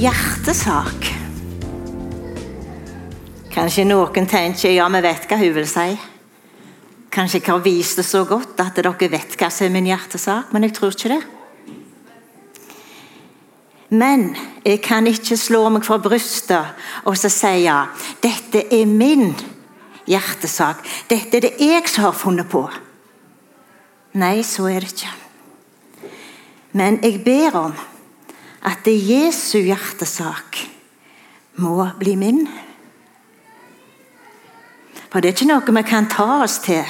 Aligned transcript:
hjertesak. 0.00 1.08
Kanskje 3.52 3.84
noen 3.84 4.28
tenker 4.30 4.72
ja, 4.72 4.86
vi 4.88 5.02
vet 5.04 5.26
hva 5.28 5.36
hun 5.40 5.52
vil 5.58 5.66
si. 5.68 5.90
Kanskje 7.12 7.40
jeg 7.40 7.50
har 7.50 7.60
vist 7.64 8.00
det 8.00 8.06
så 8.08 8.22
godt 8.24 8.60
at 8.62 8.78
dere 8.78 9.10
vet 9.10 9.36
hva 9.36 9.50
som 9.52 9.66
er 9.66 9.74
min 9.74 9.90
hjertesak, 9.90 10.54
men 10.54 10.64
jeg 10.64 10.76
tror 10.78 10.94
ikke 10.94 11.12
det. 11.12 11.20
Men 13.90 14.30
jeg 14.64 14.80
kan 14.86 15.08
ikke 15.10 15.36
slå 15.36 15.64
meg 15.74 15.84
fra 15.84 15.98
brystet 16.00 17.04
og 17.04 17.18
så 17.18 17.28
si 17.34 17.66
ja, 17.66 17.82
dette 18.22 18.68
er 18.70 18.86
min 18.86 19.34
hjertesak. 20.08 20.80
Dette 21.10 21.40
er 21.40 21.48
det 21.48 21.54
jeg 21.58 21.90
som 21.90 22.06
har 22.06 22.16
funnet 22.16 22.48
på. 22.48 22.64
Nei, 24.16 24.38
så 24.46 24.70
er 24.70 24.80
det 24.80 24.94
ikke. 24.94 25.12
Men 26.78 27.02
jeg 27.02 27.20
ber 27.26 27.64
om 27.66 27.74
at 28.66 28.84
det 28.84 28.96
Jesu 28.96 29.58
hjertesak 29.62 30.58
må 31.60 31.86
bli 32.00 32.16
min. 32.20 32.42
For 35.10 35.20
det 35.20 35.30
er 35.30 35.36
ikke 35.36 35.48
noe 35.50 35.76
vi 35.80 35.84
kan 35.88 36.10
ta 36.10 36.42
oss 36.44 36.60
til. 36.64 36.84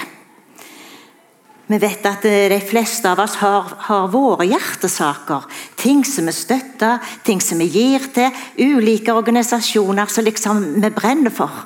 Vi 1.70 1.78
vet 1.78 2.06
at 2.11 2.25
de 2.27 2.59
fleste 2.66 3.06
av 3.06 3.20
oss 3.23 3.37
har, 3.38 3.69
har 3.87 4.09
våre 4.11 4.48
hjertesaker. 4.51 5.47
Ting 5.78 6.02
som 6.05 6.27
vi 6.27 6.34
støtter, 6.34 6.98
ting 7.23 7.38
som 7.41 7.62
vi 7.62 7.69
gir 7.70 8.09
til. 8.11 8.34
Ulike 8.59 9.14
organisasjoner 9.14 10.11
som 10.11 10.27
liksom 10.27 10.64
vi 10.83 10.91
brenner 10.91 11.30
for. 11.30 11.62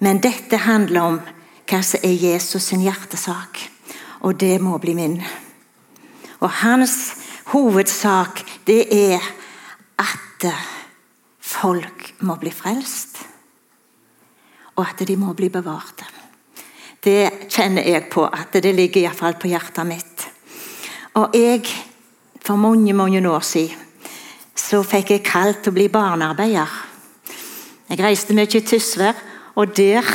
Men 0.00 0.22
dette 0.24 0.64
handler 0.64 1.04
om 1.04 1.20
hva 1.68 1.82
som 1.84 2.00
er 2.02 2.16
Jesus 2.16 2.70
sin 2.70 2.82
hjertesak. 2.82 3.60
Og 4.24 4.40
det 4.40 4.56
må 4.64 4.80
bli 4.80 4.96
min. 4.96 5.20
Og 6.40 6.50
hans 6.62 6.96
hovedsak, 7.52 8.40
det 8.66 8.82
er 8.94 9.22
at 10.02 10.46
folk 11.42 12.12
må 12.26 12.36
bli 12.40 12.52
frelst. 12.54 13.20
Og 14.76 14.84
at 14.86 15.02
de 15.06 15.16
må 15.20 15.34
bli 15.36 15.50
bevarte. 15.52 16.06
Det 17.02 17.48
kjenner 17.50 17.86
jeg 17.86 18.06
på 18.12 18.24
at 18.24 18.54
det 18.62 18.74
ligger 18.74 19.02
iallfall 19.02 19.34
på 19.40 19.50
hjertet 19.50 19.88
mitt. 19.88 20.26
Og 21.18 21.34
jeg, 21.36 21.66
for 22.40 22.56
mange 22.56 22.94
mange 22.96 23.20
år 23.28 23.42
siden, 23.44 23.78
så 24.56 24.82
fikk 24.86 25.10
jeg 25.10 25.24
kall 25.26 25.56
til 25.58 25.72
å 25.72 25.76
bli 25.76 25.88
barnearbeider. 25.92 26.70
Jeg 27.90 28.00
reiste 28.00 28.36
mye 28.36 28.48
i 28.48 28.62
Tysvær, 28.64 29.18
og 29.58 29.74
der 29.76 30.06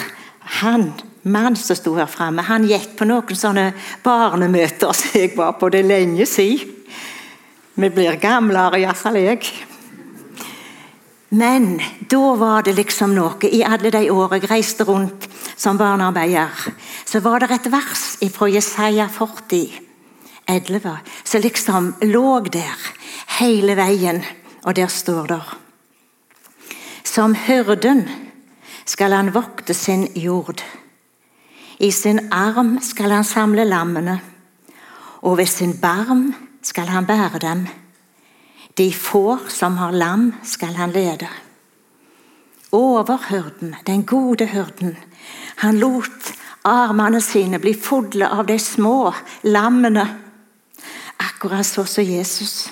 han 0.61 0.89
mann 1.27 1.57
som 1.59 1.77
sto 1.77 1.93
her 1.97 2.09
framme, 2.09 2.45
han 2.47 2.65
gikk 2.65 2.95
på 2.97 3.05
noen 3.09 3.37
sånne 3.37 3.67
barnemøter 4.05 4.95
som 4.95 5.19
jeg 5.19 5.35
var 5.35 5.57
på. 5.59 5.69
Det 5.73 5.83
lenge 5.85 6.25
siden. 6.25 6.76
Vi 7.77 7.89
blir 7.93 8.15
gamlere, 8.17 8.79
iallfall 8.81 9.19
jeg. 9.21 9.51
Men 11.29 11.75
da 12.09 12.31
var 12.39 12.63
det 12.65 12.73
liksom 12.73 13.11
noe. 13.13 13.37
I 13.53 13.59
alle 13.61 13.91
de 13.93 14.07
årene 14.09 14.39
jeg 14.41 14.49
reiste 14.49 14.87
rundt 14.87 15.27
som 15.53 15.77
barnearbeider, 15.77 16.55
så 17.05 17.21
var 17.21 17.43
det 17.43 17.51
et 17.53 17.69
vers 17.69 18.05
fra 18.33 18.47
Jesaja 18.49 19.05
40, 19.13 19.77
11, 20.49 20.95
som 21.23 21.43
liksom 21.43 21.91
lå 22.09 22.39
der 22.49 22.87
hele 23.37 23.77
veien. 23.77 24.23
Og 24.65 24.73
der 24.75 24.89
står 24.89 25.27
det 25.27 25.41
Som 27.03 27.35
hyrden 27.35 28.07
skal 28.85 29.13
han 29.13 29.33
vokte 29.35 29.73
sin 29.73 30.07
jord. 30.15 30.63
I 31.79 31.91
sin 31.91 32.33
arm 32.33 32.79
skal 32.81 33.11
han 33.11 33.23
samle 33.23 33.69
lammene, 33.69 34.19
og 35.21 35.37
ved 35.37 35.45
sin 35.45 35.77
barm 35.77 36.33
skal 36.67 36.89
han 36.91 37.07
bære 37.07 37.39
dem. 37.39 37.67
De 38.77 38.91
får 38.93 39.47
som 39.49 39.77
har 39.79 39.95
lam, 39.95 40.33
skal 40.43 40.75
han 40.75 40.91
lede. 40.91 41.29
Overhyrden, 42.71 43.75
den 43.87 44.03
gode 44.03 44.45
hyrden, 44.51 44.97
han 45.63 45.79
lot 45.79 46.33
armene 46.67 47.21
sine 47.23 47.59
bli 47.63 47.73
fulle 47.73 48.27
av 48.27 48.45
de 48.49 48.59
små 48.59 49.13
lammene. 49.47 50.05
Akkurat 51.17 51.65
så 51.65 51.85
som 51.85 52.03
Jesus. 52.03 52.67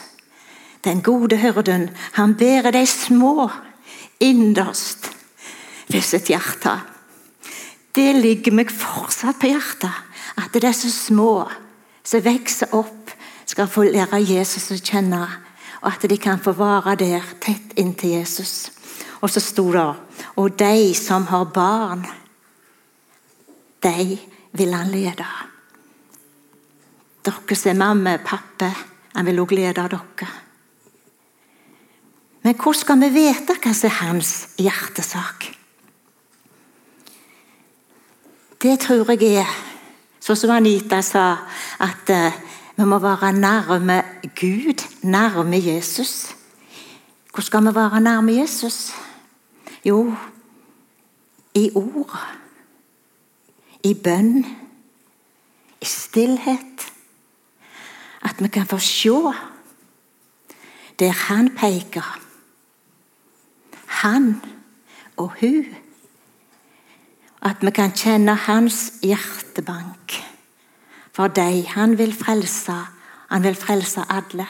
Den 0.83 1.01
gode 1.01 1.37
hyrden, 1.37 1.89
han 2.11 2.35
bærer 2.35 2.71
de 2.71 2.85
små 2.85 3.49
innerst 4.19 5.09
ved 5.87 6.03
sitt 6.03 6.29
hjerte. 6.29 6.75
Det 7.95 8.11
ligger 8.19 8.53
meg 8.53 8.73
fortsatt 8.73 9.39
på 9.39 9.49
hjertet. 9.53 10.03
At 10.35 10.53
disse 10.59 10.91
små 10.91 11.45
som 12.03 12.23
vokser 12.25 12.73
opp, 12.75 12.94
skal 13.55 13.69
få 13.71 13.85
lære 13.87 14.17
Jesus 14.19 14.65
å 14.73 14.75
kjenne 14.83 15.21
og 15.79 15.85
at 15.87 16.03
de 16.11 16.17
kan 16.19 16.41
få 16.43 16.51
være 16.57 16.97
der, 16.99 17.27
tett 17.39 17.75
inntil 17.79 18.17
Jesus. 18.17 18.71
Og 19.23 19.29
så 19.31 19.39
sto 19.39 19.69
det 19.71 19.85
Og 20.35 20.59
de 20.59 20.93
som 20.93 21.27
har 21.27 21.45
barn, 21.45 22.05
de 23.83 24.17
vil 24.51 24.73
han 24.73 24.91
lede. 24.91 25.27
Dere 27.23 27.55
som 27.55 27.69
er 27.69 27.79
mamma 27.79 28.17
pappa, 28.17 28.73
han 29.15 29.25
vil 29.25 29.39
også 29.39 29.55
lede 29.55 29.73
dere. 29.73 30.27
Men 32.43 32.55
hvordan 32.55 32.79
skal 32.81 32.99
vi 32.99 33.09
vite 33.09 33.55
hva 33.55 33.73
som 33.73 33.87
er 33.87 33.99
hans 34.01 34.33
hjertesak? 34.57 35.47
Det 38.61 38.79
tror 38.79 39.15
jeg 39.15 39.39
er, 39.39 39.55
sånn 40.19 40.35
som 40.35 40.51
Anita 40.51 41.01
sa, 41.01 41.37
at 41.79 42.11
uh, 42.11 42.43
vi 42.77 42.83
må 42.83 42.99
være 42.99 43.33
nærme 43.33 44.03
Gud, 44.39 44.87
nærme 45.01 45.65
Jesus. 45.65 46.35
Hvor 47.33 47.41
skal 47.41 47.61
vi 47.61 47.75
være 47.75 48.01
nærme 48.01 48.33
Jesus? 48.33 48.91
Jo, 49.85 50.15
i 51.53 51.71
ord. 51.75 52.19
I 53.83 53.93
bønn. 53.93 54.45
I 55.81 55.85
stillhet. 55.85 56.93
At 58.21 58.43
vi 58.43 58.47
kan 58.47 58.65
få 58.65 58.77
se 58.77 59.09
der 60.99 61.11
han 61.11 61.55
peker. 61.55 62.19
Han 63.85 64.41
og 65.17 65.31
hun. 65.39 65.65
At 67.41 67.55
vi 67.61 67.71
kan 67.71 67.91
kjenne 67.91 68.35
hans 68.35 68.93
hjertebank 69.03 70.34
for 71.15 71.31
deg. 71.31 71.63
Han 71.75 71.97
vil 71.97 72.13
frelse. 72.13 72.75
Han 73.31 73.43
vil 73.43 73.55
frelse 73.55 74.03
alle. 74.09 74.47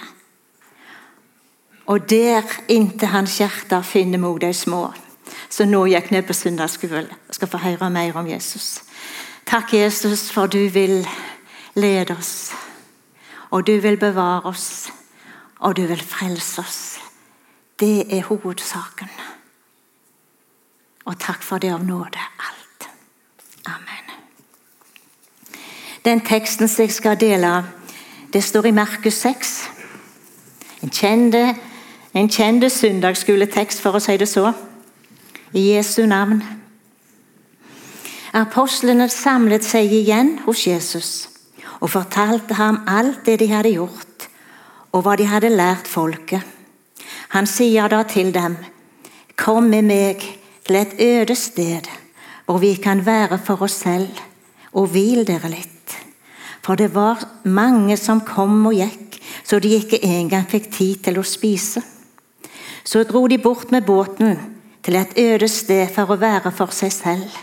Og 1.86 2.10
der 2.10 2.42
inntil 2.68 3.08
hans 3.14 3.38
hjerte 3.38 3.84
finner 3.84 4.20
vi 4.20 4.48
de 4.48 4.54
små. 4.54 4.90
Så 5.50 5.66
nå 5.66 5.86
gikk 5.86 6.12
ned 6.12 6.26
på 6.26 6.34
søndagsskolen 6.34 7.10
og 7.30 7.38
skal 7.38 7.50
få 7.50 7.62
høre 7.62 7.90
mer 7.90 8.18
om 8.18 8.28
Jesus. 8.28 8.82
Takk, 9.46 9.74
Jesus, 9.74 10.32
for 10.34 10.50
du 10.50 10.68
vil 10.74 11.06
lede 11.76 12.18
oss. 12.18 12.54
Og 13.52 13.68
du 13.68 13.78
vil 13.80 13.98
bevare 13.98 14.50
oss. 14.50 14.90
Og 15.60 15.78
du 15.78 15.86
vil 15.86 16.02
frelse 16.02 16.62
oss. 16.62 16.82
Det 17.80 18.18
er 18.18 18.26
hovedsaken. 18.26 19.10
Og 21.06 21.20
takk 21.20 21.44
for 21.44 21.62
det 21.62 21.74
av 21.74 21.86
nåde 21.86 22.26
alt. 22.50 22.90
Amen. 23.66 24.05
Den 26.06 26.20
teksten 26.22 26.68
som 26.68 26.84
jeg 26.84 26.92
skal 26.94 27.18
dele, 27.18 27.64
det 28.34 28.44
står 28.44 28.66
i 28.66 28.72
Markus 28.72 29.14
6. 29.14 29.70
En 30.84 30.92
kjende, 30.94 31.56
en 32.14 32.30
kjente 32.30 32.70
søndagsskoletekst, 32.70 33.82
for 33.82 33.98
å 33.98 34.02
si 34.04 34.14
det 34.22 34.28
så. 34.30 34.52
I 35.58 35.64
Jesu 35.72 36.06
navn. 36.06 36.44
Apostlene 38.38 39.10
samlet 39.10 39.66
seg 39.66 39.90
igjen 39.98 40.36
hos 40.46 40.68
Jesus 40.68 41.12
og 41.80 41.90
fortalte 41.90 42.54
ham 42.60 42.84
alt 42.88 43.26
det 43.26 43.40
de 43.42 43.50
hadde 43.50 43.74
gjort, 43.74 44.30
og 44.94 45.04
hva 45.04 45.16
de 45.18 45.26
hadde 45.28 45.50
lært 45.50 45.90
folket. 45.90 46.42
Han 47.34 47.50
sier 47.50 47.90
da 47.90 48.04
til 48.08 48.34
dem, 48.36 48.58
Kom 49.36 49.68
med 49.74 49.84
meg 49.90 50.22
til 50.64 50.78
et 50.80 50.94
øde 51.02 51.36
sted, 51.36 51.90
hvor 52.46 52.62
vi 52.62 52.76
kan 52.76 53.06
være 53.06 53.40
for 53.42 53.66
oss 53.66 53.82
selv, 53.84 54.22
og 54.72 54.94
hvil 54.94 55.26
dere 55.28 55.52
litt. 55.52 55.75
For 56.66 56.76
det 56.76 56.96
var 56.96 57.22
mange 57.46 57.94
som 57.98 58.24
kom 58.26 58.64
og 58.66 58.74
gikk, 58.74 59.20
så 59.46 59.60
de 59.62 59.76
ikke 59.78 60.02
engang 60.02 60.48
fikk 60.50 60.72
tid 60.74 61.04
til 61.06 61.20
å 61.22 61.26
spise. 61.26 61.84
Så 62.86 63.04
dro 63.06 63.28
de 63.30 63.38
bort 63.38 63.70
med 63.74 63.86
båten 63.86 64.34
til 64.86 64.98
et 64.98 65.14
øde 65.18 65.50
sted 65.50 65.94
for 65.94 66.10
å 66.10 66.18
være 66.22 66.50
for 66.54 66.74
seg 66.74 66.94
selv. 66.94 67.38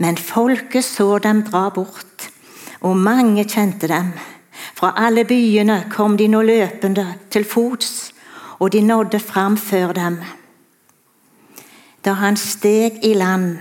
Men 0.00 0.16
folket 0.16 0.84
så 0.84 1.18
dem 1.20 1.42
dra 1.44 1.68
bort, 1.72 2.30
og 2.80 2.96
mange 2.96 3.44
kjente 3.44 3.88
dem. 3.92 4.12
Fra 4.76 4.94
alle 4.96 5.24
byene 5.28 5.82
kom 5.92 6.16
de 6.16 6.28
nå 6.32 6.40
løpende 6.44 7.06
til 7.32 7.44
fots, 7.44 8.12
og 8.60 8.72
de 8.72 8.80
nådde 8.80 9.20
fram 9.20 9.56
før 9.60 9.92
dem. 9.96 10.20
Da 12.04 12.16
han 12.16 12.36
steg 12.40 13.02
i 13.04 13.12
land, 13.16 13.58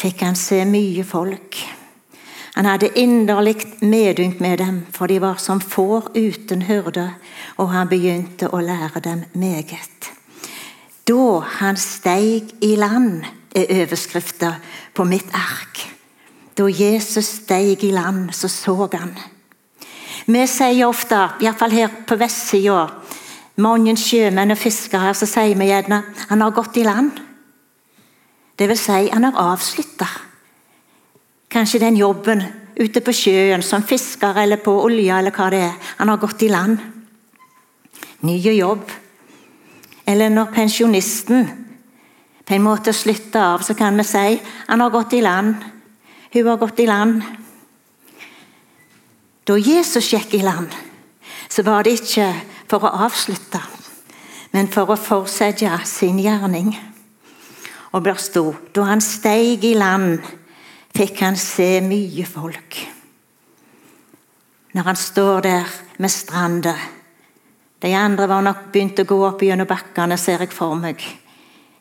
fikk 0.00 0.24
han 0.24 0.36
se 0.36 0.64
mye 0.64 1.04
folk. 1.04 1.75
Han 2.56 2.64
hadde 2.64 2.88
inderlig 2.96 3.66
medynk 3.84 4.40
med 4.40 4.58
dem, 4.58 4.86
for 4.90 5.06
de 5.06 5.20
var 5.20 5.36
som 5.36 5.60
får 5.60 6.08
uten 6.16 6.62
hyrde, 6.62 7.10
og 7.60 7.68
han 7.68 7.88
begynte 7.88 8.48
å 8.48 8.62
lære 8.64 9.02
dem 9.04 9.24
meget. 9.36 10.08
Da 11.04 11.42
han 11.60 11.76
steig 11.76 12.56
i 12.64 12.72
land, 12.80 13.26
er 13.56 13.68
overskrifta 13.82 14.54
på 14.94 15.04
mitt 15.04 15.28
ark. 15.36 15.84
Da 16.56 16.64
Jesus 16.68 17.28
steig 17.42 17.84
i 17.84 17.92
land, 17.92 18.32
så 18.32 18.48
så 18.48 18.88
han. 18.92 19.12
Vi 20.26 20.46
sier 20.46 20.88
ofte, 20.88 21.28
iallfall 21.40 21.76
her 21.76 21.92
på 22.08 22.16
vestsida, 22.16 22.88
mange 23.56 23.96
sjømenn 23.96 24.52
og 24.52 24.58
fiskere, 24.58 25.12
så 25.14 25.28
sier 25.28 25.56
vi 25.56 25.68
gjerne 25.68 26.02
han 26.28 26.40
har 26.40 26.56
gått 26.56 26.76
i 26.76 26.84
land. 26.88 27.12
Det 28.58 28.68
vil 28.68 28.80
si, 28.80 29.08
han 29.12 29.28
har 29.28 29.52
avslutta. 29.52 30.08
Kanskje 31.56 31.78
den 31.80 31.96
jobben 31.96 32.42
ute 32.76 33.00
på 33.00 33.14
sjøen 33.16 33.62
som 33.64 33.80
fisker 33.80 34.36
eller 34.42 34.60
på 34.60 34.74
olje 34.84 35.14
eller 35.16 35.32
hva 35.32 35.46
det 35.48 35.62
er. 35.64 35.78
Han 35.96 36.10
har 36.12 36.20
gått 36.20 36.42
i 36.44 36.50
land. 36.52 36.82
Nye 38.28 38.52
jobb. 38.52 38.84
Eller 40.04 40.28
når 40.34 40.52
pensjonisten 40.52 41.48
på 42.44 42.54
en 42.58 42.66
måte 42.66 42.92
slutter 42.92 43.40
av, 43.40 43.64
så 43.64 43.72
kan 43.72 43.96
vi 43.96 44.04
si 44.04 44.36
han 44.66 44.84
har 44.84 44.92
gått 44.92 45.16
i 45.16 45.22
land. 45.24 45.56
Hun 46.36 46.52
har 46.52 46.60
gått 46.60 46.84
i 46.84 46.90
land. 46.92 47.24
Da 49.48 49.56
Jesus 49.56 50.12
gikk 50.12 50.36
i 50.36 50.44
land, 50.44 50.68
så 51.48 51.64
var 51.64 51.88
det 51.88 51.96
ikke 52.02 52.34
for 52.68 52.84
å 52.84 52.96
avslutte, 53.08 53.64
men 54.52 54.68
for 54.68 54.92
å 54.92 55.00
fortsette 55.00 55.78
sin 55.88 56.20
gjerning. 56.20 56.74
Og 57.96 58.04
der 58.04 58.20
sto 58.20 58.50
da 58.76 58.90
han 58.92 59.00
steig 59.00 59.64
i 59.64 59.78
land, 59.78 60.20
fikk 60.96 61.20
han 61.20 61.36
se 61.36 61.80
mye 61.84 62.24
folk. 62.28 62.78
Når 64.72 64.86
han 64.88 64.96
står 64.96 65.40
der 65.44 65.72
med 65.98 66.12
stranda 66.12 66.76
De 67.82 67.92
andre 67.94 68.24
var 68.26 68.40
nok 68.40 68.70
begynt 68.72 69.02
å 69.02 69.04
gå 69.04 69.16
opp 69.26 69.42
gjennom 69.44 69.68
bakkene, 69.68 70.16
ser 70.16 70.40
jeg 70.40 70.52
for 70.56 70.74
meg. 70.80 71.02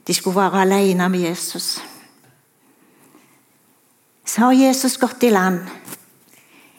De 0.04 0.14
skulle 0.14 0.36
være 0.36 0.66
alene 0.66 1.08
med 1.10 1.24
Jesus. 1.24 1.80
Så 4.26 4.42
har 4.44 4.58
Jesus 4.60 4.98
gått 5.00 5.24
i 5.24 5.32
land, 5.32 5.62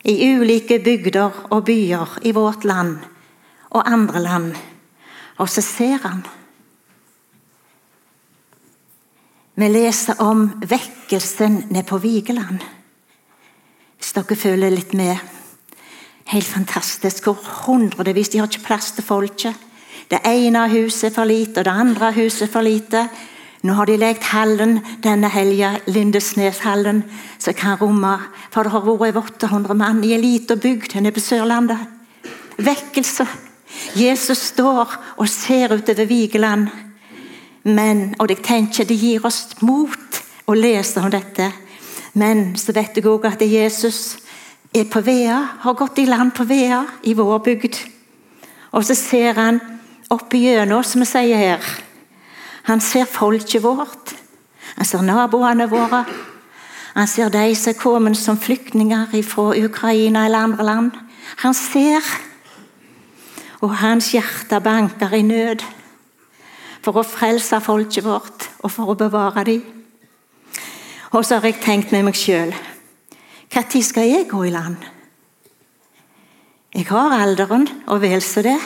i 0.04 0.14
ulike 0.36 0.78
bygder 0.84 1.48
og 1.48 1.64
byer 1.64 2.18
i 2.28 2.34
vårt 2.36 2.68
land 2.68 2.98
og 3.72 3.88
andre 3.88 4.20
land, 4.20 4.52
og 5.40 5.48
så 5.48 5.64
ser 5.64 6.04
han 6.04 6.20
Vi 9.56 9.68
leser 9.72 10.18
om 10.20 10.50
vekkelsen 10.68 11.62
nede 11.70 11.86
på 11.88 11.96
Vigeland. 11.98 12.58
Hvis 13.96 14.12
dere 14.12 14.36
følger 14.36 14.74
litt 14.74 14.92
med. 14.92 15.16
Helt 16.28 16.46
fantastisk. 16.46 17.24
Hvor 17.24 17.40
hundrevis 17.64 18.28
De 18.28 18.38
har 18.38 18.50
ikke 18.50 18.66
plass 18.66 18.92
til 18.92 19.04
folket. 19.04 19.56
Det 20.10 20.20
ene 20.28 20.66
huset 20.68 21.08
er 21.08 21.14
for 21.14 21.24
lite, 21.24 21.60
og 21.60 21.64
det 21.64 21.72
andre 21.72 22.12
huset 22.12 22.42
er 22.42 22.52
for 22.52 22.68
lite. 22.68 23.08
Nå 23.62 23.72
har 23.72 23.88
de 23.88 23.96
lekt 23.96 24.28
hallen 24.28 24.82
denne 25.02 25.32
helga, 25.32 25.78
Lindesneshallen, 25.86 27.02
som 27.38 27.54
kan 27.54 27.80
romme 27.80 28.18
For 28.50 28.62
det 28.62 28.72
har 28.72 28.84
vært 28.84 29.08
over 29.08 29.22
800 29.24 29.74
mann 29.74 30.04
i 30.04 30.12
en 30.12 30.20
liten 30.20 30.60
bygd 30.60 31.00
nede 31.00 31.14
på 31.16 31.20
Sørlandet. 31.20 31.78
Vekkelse. 32.58 33.24
Jesus 33.96 34.52
står 34.52 34.92
og 35.16 35.28
ser 35.28 35.72
utover 35.72 36.04
Vigeland 36.04 36.68
men, 37.66 38.14
og 38.18 38.30
jeg 38.30 38.44
tenker 38.46 38.86
Det 38.86 38.94
gir 38.94 39.24
oss 39.26 39.56
mot 39.66 40.20
å 40.46 40.54
lese 40.54 41.02
om 41.02 41.10
dette. 41.10 41.50
Men 42.14 42.54
så 42.56 42.72
vet 42.72 42.94
jeg 42.94 43.08
òg 43.10 43.26
at 43.26 43.42
Jesus 43.42 44.18
er 44.74 44.86
på 44.90 45.02
Vea, 45.02 45.40
har 45.64 45.74
gått 45.74 45.98
i 45.98 46.06
land 46.06 46.32
på 46.36 46.46
Vea, 46.46 46.84
i 47.02 47.14
vår 47.18 47.40
bygd. 47.42 47.80
Og 48.70 48.86
så 48.86 48.94
ser 48.94 49.34
han 49.40 49.58
opp 50.12 50.34
igjennom, 50.34 50.84
som 50.86 51.02
vi 51.02 51.08
sier 51.10 51.42
her. 51.42 51.66
Han 52.70 52.80
ser 52.80 53.08
folket 53.10 53.64
vårt. 53.64 54.14
Han 54.76 54.86
ser 54.86 55.02
naboene 55.02 55.66
våre. 55.70 56.04
Han 56.94 57.10
ser 57.10 57.32
de 57.34 57.48
som 57.58 57.72
er 57.72 57.80
kommet 57.80 58.18
som 58.18 58.38
flyktninger 58.38 59.10
fra 59.26 59.50
Ukraina 59.58 60.24
eller 60.26 60.46
andre 60.46 60.64
land. 60.64 60.92
Han 61.42 61.54
ser. 61.54 62.04
Og 63.60 63.74
hans 63.80 64.12
hjerte 64.14 64.60
banker 64.62 65.14
i 65.16 65.22
nød 65.26 65.64
for 66.86 67.00
å 67.00 67.06
frelse 67.06 67.58
folket 67.64 68.06
vårt 68.06 68.46
og 68.62 68.70
for 68.70 68.92
å 68.92 68.98
bevare 68.98 69.42
dem. 69.48 69.64
Og 71.10 71.24
så 71.24 71.40
har 71.40 71.48
jeg 71.48 71.62
tenkt 71.64 71.94
med 71.94 72.04
meg 72.06 72.18
sjøl 72.18 72.52
Når 73.50 73.82
skal 73.82 74.06
jeg 74.06 74.28
gå 74.30 74.44
i 74.46 74.52
land? 74.54 74.76
Jeg 76.74 76.86
har 76.90 77.14
alderen, 77.14 77.64
og 77.86 78.02
vel 78.02 78.20
så 78.20 78.42
det. 78.44 78.58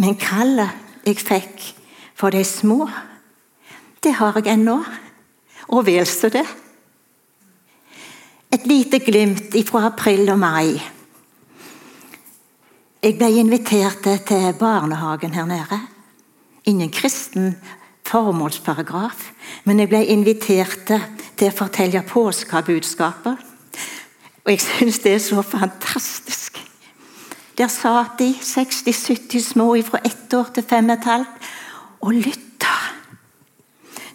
Men 0.00 0.16
kallet 0.16 1.04
jeg 1.04 1.18
fikk 1.20 1.66
for 2.16 2.32
de 2.32 2.40
små, 2.46 2.86
det 4.00 4.14
har 4.16 4.38
jeg 4.38 4.48
ennå. 4.54 4.78
Og 5.70 5.84
vel 5.86 6.06
så 6.08 6.30
det. 6.32 6.46
Et 8.50 8.64
lite 8.66 8.98
glimt 9.04 9.52
fra 9.68 9.84
april 9.90 10.32
og 10.32 10.40
mai. 10.40 10.80
Jeg 13.02 13.18
ble 13.18 13.28
invitert 13.42 14.08
til 14.26 14.54
barnehagen 14.58 15.36
her 15.36 15.46
nede. 15.46 15.78
Ingen 16.64 16.90
kristen 16.90 17.54
formålsparagraf, 18.10 19.30
men 19.64 19.80
jeg 19.80 19.90
ble 19.90 20.00
invitert 20.10 20.90
til 21.38 21.48
å 21.48 21.54
fortelle 21.54 22.02
påskebudskapet. 22.06 23.46
Og 24.40 24.52
jeg 24.52 24.62
syns 24.64 25.00
det 25.04 25.14
er 25.14 25.22
så 25.22 25.42
fantastisk. 25.46 26.58
Der 27.58 27.68
satt 27.68 28.18
de 28.18 28.32
60-70 28.40 29.44
små 29.52 29.68
fra 29.84 30.00
ett 30.04 30.32
år 30.34 30.48
til 30.54 30.64
fem 30.64 30.88
og 30.88 30.96
et 30.96 31.08
halvt 31.10 31.50
og 32.00 32.14
lytta. 32.16 32.76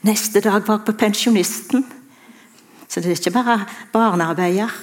Neste 0.05 0.41
dag 0.41 0.65
var 0.65 0.79
jeg 0.79 0.85
på 0.87 0.97
Pensjonisten, 0.97 1.85
så 2.89 3.01
det 3.01 3.11
er 3.11 3.19
ikke 3.19 3.35
bare 3.37 3.59
barnearbeider. 3.93 4.73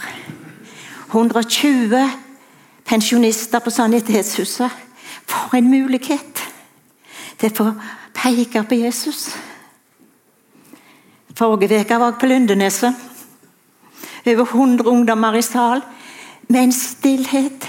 120 1.12 1.98
pensjonister 2.88 3.58
på 3.58 3.70
Sanitetshuset. 3.70 4.70
For 5.26 5.56
en 5.56 5.70
mulighet! 5.70 6.31
Til 7.50 7.70
å 7.70 7.74
peke 8.14 8.62
på 8.68 8.78
Jesus. 8.78 9.32
Forrige 11.34 11.80
uke 11.80 11.98
var 11.98 12.12
jeg 12.12 12.20
på 12.20 12.30
Lundeneset. 12.30 13.08
Over 14.26 14.46
100 14.46 14.86
ungdommer 14.86 15.34
i 15.34 15.42
sal 15.42 15.82
med 16.48 16.60
en 16.62 16.72
stillhet 16.72 17.66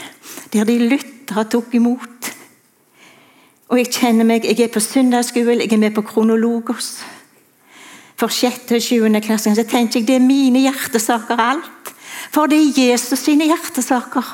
der 0.54 0.68
de 0.70 0.78
lytta 0.78 1.40
og 1.42 1.50
tok 1.50 1.74
imot. 1.74 2.30
Og 3.72 3.80
jeg 3.80 3.90
kjenner 3.96 4.28
meg, 4.28 4.46
jeg 4.46 4.60
er 4.62 4.74
på 4.74 4.84
søndagsskolen, 4.84 5.64
jeg 5.64 5.74
er 5.74 5.82
med 5.82 5.96
på 5.96 6.04
Kronologos. 6.06 7.00
For 8.20 8.30
sjette 8.30 8.78
og 8.78 8.84
sjuende 8.86 9.24
klasse 9.24 9.56
så 9.58 9.66
tenker 9.66 10.00
jeg 10.00 10.08
det 10.08 10.20
er 10.20 10.28
mine 10.28 10.62
hjertesaker 10.68 11.42
alt. 11.42 11.94
For 12.34 12.50
det 12.50 12.60
er 12.60 12.92
Jesus 12.92 13.24
sine 13.26 13.48
hjertesaker. 13.50 14.28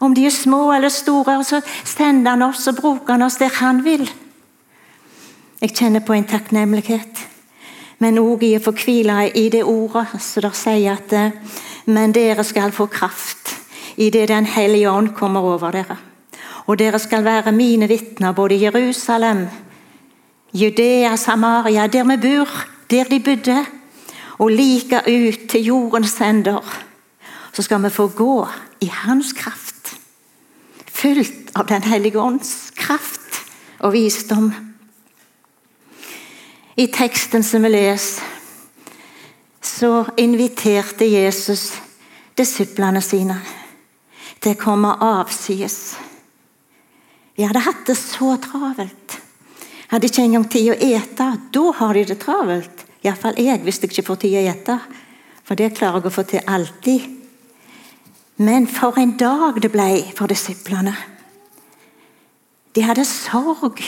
Om 0.00 0.14
de 0.14 0.26
er 0.28 0.34
små 0.34 0.68
eller 0.74 0.92
store, 0.92 1.40
så 1.44 1.60
sender 1.84 2.36
han 2.36 2.46
oss 2.46 2.68
og 2.70 2.78
bruker 2.78 3.16
han 3.16 3.26
oss 3.26 3.40
der 3.40 3.52
han 3.58 3.82
vil. 3.84 4.06
Jeg 5.64 5.72
kjenner 5.78 6.02
på 6.04 6.12
en 6.12 6.26
takknemlighet, 6.28 7.20
men 8.04 8.18
òg 8.20 8.42
i 8.44 8.50
å 8.58 8.60
få 8.60 8.74
hvile 8.76 9.30
i 9.32 9.46
det 9.48 9.62
ordet 9.64 10.18
som 10.20 10.42
der 10.44 10.56
sier 10.58 10.98
at 10.98 11.12
eh, 11.16 11.54
Men 11.86 12.12
dere 12.12 12.44
skal 12.44 12.72
få 12.72 12.84
kraft 12.92 13.54
idet 13.96 14.28
Den 14.28 14.44
hellige 14.44 14.90
ånd 14.90 15.14
kommer 15.16 15.40
over 15.40 15.72
dere. 15.72 15.96
Og 16.66 16.76
dere 16.76 16.98
skal 17.00 17.24
være 17.24 17.52
mine 17.56 17.88
vitner 17.88 18.36
både 18.36 18.58
i 18.58 18.64
Jerusalem, 18.66 19.46
Judea, 20.52 21.16
Samaria, 21.16 21.86
der 21.86 22.04
vi 22.12 22.16
bor, 22.16 22.52
der 22.90 23.08
de 23.08 23.20
bodde, 23.20 23.64
og 24.38 24.50
like 24.50 25.00
ut 25.00 25.48
til 25.48 25.64
jordens 25.64 26.20
ender. 26.20 26.60
Så 27.52 27.62
skal 27.62 27.82
vi 27.84 27.90
få 27.90 28.08
gå 28.08 28.48
i 28.80 28.92
Hans 28.92 29.32
kraft, 29.32 29.96
fylt 30.92 31.56
av 31.56 31.66
Den 31.68 31.82
hellige 31.82 32.20
ånds 32.20 32.70
kraft 32.76 33.44
og 33.80 33.92
visdom. 33.92 34.73
I 36.76 36.86
teksten 36.90 37.44
som 37.44 37.62
vi 37.62 37.70
leser, 37.70 38.24
så 39.62 40.04
inviterte 40.16 41.06
Jesus 41.06 41.72
disiplene 42.36 43.00
sine 43.02 43.36
til 44.42 44.56
å 44.56 44.60
komme 44.60 44.90
avsides. 45.06 45.94
De 47.34 47.46
hadde 47.46 47.62
hatt 47.64 47.86
det 47.86 47.96
så 47.98 48.34
travelt. 48.42 49.16
Hadde 49.90 50.10
ikke 50.10 50.26
engang 50.26 50.44
tid 50.50 50.72
å 50.72 50.76
ete. 50.76 51.30
Da 51.54 51.64
har 51.78 51.94
de 51.94 52.04
det 52.10 52.18
travelt. 52.22 52.84
Iallfall 53.04 53.38
jeg, 53.38 53.62
hvis 53.62 53.80
jeg 53.80 53.90
ikke 53.92 54.06
får 54.10 54.20
tid 54.24 54.36
å 54.38 54.44
ete. 54.52 54.78
For 55.44 55.58
det 55.58 55.74
klarer 55.78 56.02
jeg 56.02 56.10
å 56.10 56.14
få 56.14 56.26
til 56.28 56.46
alltid. 56.46 57.08
Men 58.42 58.66
for 58.66 58.98
en 58.98 59.14
dag 59.18 59.60
det 59.62 59.70
ble 59.70 59.88
for 60.18 60.30
disiplene. 60.30 60.94
De 62.74 62.82
hadde 62.82 63.06
sorg 63.06 63.78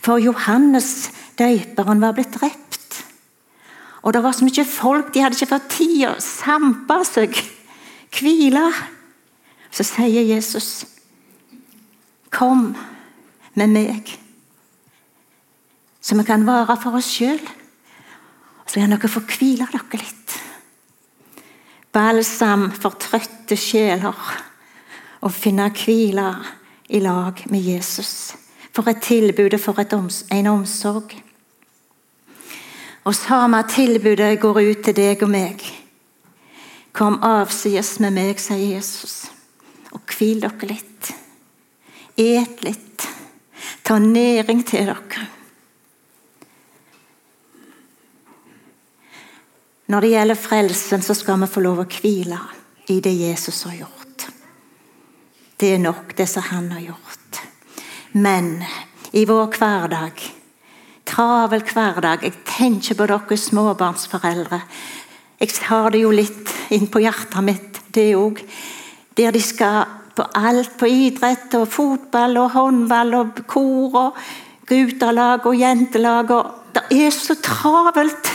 for 0.00 0.20
Johannes 0.22 1.10
døperen 1.40 2.02
var 2.02 2.14
blitt 2.16 2.36
drept. 2.36 3.00
Og 4.04 4.14
det 4.14 4.22
var 4.24 4.36
så 4.36 4.46
mye 4.46 4.64
folk, 4.64 5.12
de 5.12 5.24
hadde 5.24 5.36
ikke 5.36 5.54
fått 5.54 5.68
tid 5.76 6.06
å 6.08 6.14
sampe 6.24 7.00
seg, 7.08 7.36
hvile. 8.16 8.64
Så 9.70 9.84
sier 9.84 10.24
Jesus, 10.26 10.86
'Kom 12.30 12.76
med 13.54 13.68
meg', 13.68 14.18
så 16.00 16.16
vi 16.16 16.24
kan 16.24 16.46
være 16.46 16.76
for 16.80 16.96
oss 16.96 17.10
sjøl. 17.12 17.40
Så 18.66 18.80
kan 18.80 18.90
dere 18.90 19.08
få 19.08 19.20
hvile 19.20 19.66
dere 19.66 19.98
litt. 20.00 20.36
Balsam 21.92 22.70
for 22.70 22.90
trøtte 22.90 23.56
sjeler. 23.58 24.14
Å 25.20 25.28
finne 25.28 25.68
hvile 25.70 26.28
i 26.88 27.00
lag 27.00 27.42
med 27.50 27.60
Jesus. 27.60 28.34
For 28.72 28.88
et 28.88 29.02
tilbud 29.02 29.54
og 29.54 29.60
for 29.60 29.82
en 29.82 30.46
omsorg. 30.46 31.22
Og 33.04 33.14
samme 33.16 33.62
tilbudet 33.68 34.34
går 34.40 34.60
ut 34.60 34.82
til 34.84 34.96
deg 34.96 35.22
og 35.24 35.32
meg. 35.32 35.62
Kom 36.92 37.20
avsides 37.24 37.98
med 38.02 38.12
meg, 38.16 38.40
sier 38.42 38.76
Jesus, 38.76 39.30
og 39.94 40.02
hvil 40.10 40.42
dere 40.42 40.68
litt. 40.68 41.12
Et 42.20 42.64
litt. 42.66 43.06
Ta 43.86 43.98
næring 43.98 44.64
til 44.66 44.90
dere. 44.90 45.28
Når 49.90 50.00
det 50.00 50.10
gjelder 50.12 50.38
frelsen, 50.38 51.02
så 51.02 51.14
skal 51.18 51.40
vi 51.40 51.48
få 51.50 51.62
lov 51.64 51.80
å 51.82 51.88
hvile 51.90 52.38
i 52.92 53.00
det 53.02 53.14
Jesus 53.16 53.64
har 53.66 53.80
gjort. 53.80 54.26
Det 55.58 55.72
er 55.74 55.80
nok, 55.82 56.12
det 56.16 56.28
som 56.30 56.46
han 56.46 56.68
har 56.76 56.84
gjort. 56.92 57.40
Men 58.12 58.60
i 59.12 59.24
vår 59.26 59.50
hverdag, 59.56 60.22
travel 61.10 61.64
hverdag 61.66 62.24
Jeg 62.24 62.44
tenker 62.46 62.98
på 62.98 63.06
dere 63.10 63.36
småbarnsforeldre. 63.36 64.60
Jeg 65.40 65.56
har 65.66 65.90
det 65.90 66.02
jo 66.02 66.12
litt 66.14 66.52
innpå 66.70 67.00
hjertet 67.02 67.44
mitt, 67.44 67.80
det 67.94 68.12
òg. 68.14 68.42
Der 69.16 69.32
de 69.32 69.42
skal 69.42 69.88
på 70.14 70.26
alt, 70.36 70.76
på 70.78 70.86
idrett 70.86 71.54
og 71.56 71.68
fotball 71.70 72.36
og 72.42 72.52
håndball 72.54 73.14
og 73.16 73.40
kor 73.48 73.96
og 74.02 74.18
guttelag 74.68 75.46
og 75.46 75.56
jentelag. 75.56 76.30
og 76.30 76.74
Det 76.74 76.84
er 76.92 77.10
så 77.10 77.34
travelt. 77.42 78.30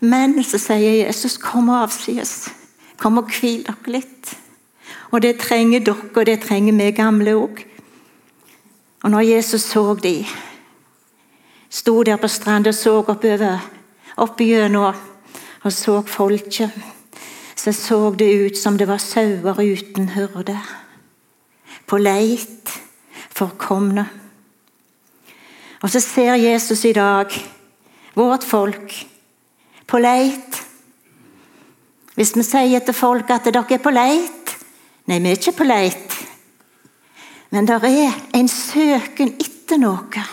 Men 0.00 0.42
så 0.42 0.58
sier 0.58 1.04
Jesus, 1.06 1.36
kom 1.38 1.68
og 1.68 1.84
avsies. 1.84 2.50
Kom 2.98 3.20
og 3.20 3.30
hvil 3.30 3.62
dere 3.66 3.98
litt. 3.98 4.32
Og 5.12 5.22
det 5.22 5.36
trenger 5.44 5.84
dere, 5.84 6.08
og 6.16 6.26
det 6.26 6.40
trenger 6.42 6.74
vi 6.74 6.90
gamle 6.96 7.36
òg. 7.36 7.62
Og 9.02 9.10
når 9.10 9.20
Jesus 9.20 9.62
så 9.66 9.94
de, 9.94 10.26
sto 11.70 12.02
der 12.02 12.16
på 12.16 12.28
stranda 12.28 12.70
og 12.70 12.74
så 12.78 12.98
oppover, 13.00 13.58
opp 14.16 14.40
gjennom 14.40 14.94
og 15.62 15.72
så 15.72 16.00
folket, 16.06 16.70
så 17.56 17.72
så 17.72 17.98
det 18.18 18.30
ut 18.46 18.58
som 18.58 18.78
det 18.78 18.88
var 18.88 18.98
sauer 18.98 19.58
uten 19.62 20.08
hyrde. 20.14 20.58
På 21.86 21.98
leit 21.98 22.70
forkomne. 23.30 24.06
Og 25.82 25.90
så 25.90 26.00
ser 26.00 26.34
Jesus 26.34 26.84
i 26.84 26.92
dag 26.92 27.30
vårt 28.14 28.44
folk 28.44 28.94
på 29.86 29.98
leit. 29.98 30.62
Hvis 32.14 32.36
vi 32.36 32.44
sier 32.46 32.84
til 32.84 32.94
folk 32.94 33.30
at 33.30 33.48
dere 33.48 33.64
er 33.70 33.82
på 33.82 33.94
leit 33.94 34.38
Nei, 35.10 35.16
vi 35.18 35.32
er 35.32 35.38
ikke 35.40 35.56
på 35.58 35.64
leit. 35.66 36.11
Men 37.52 37.68
det 37.68 37.82
er 37.84 38.16
en 38.34 38.48
søken 38.48 39.36
etter 39.40 39.80
noe 39.80 40.24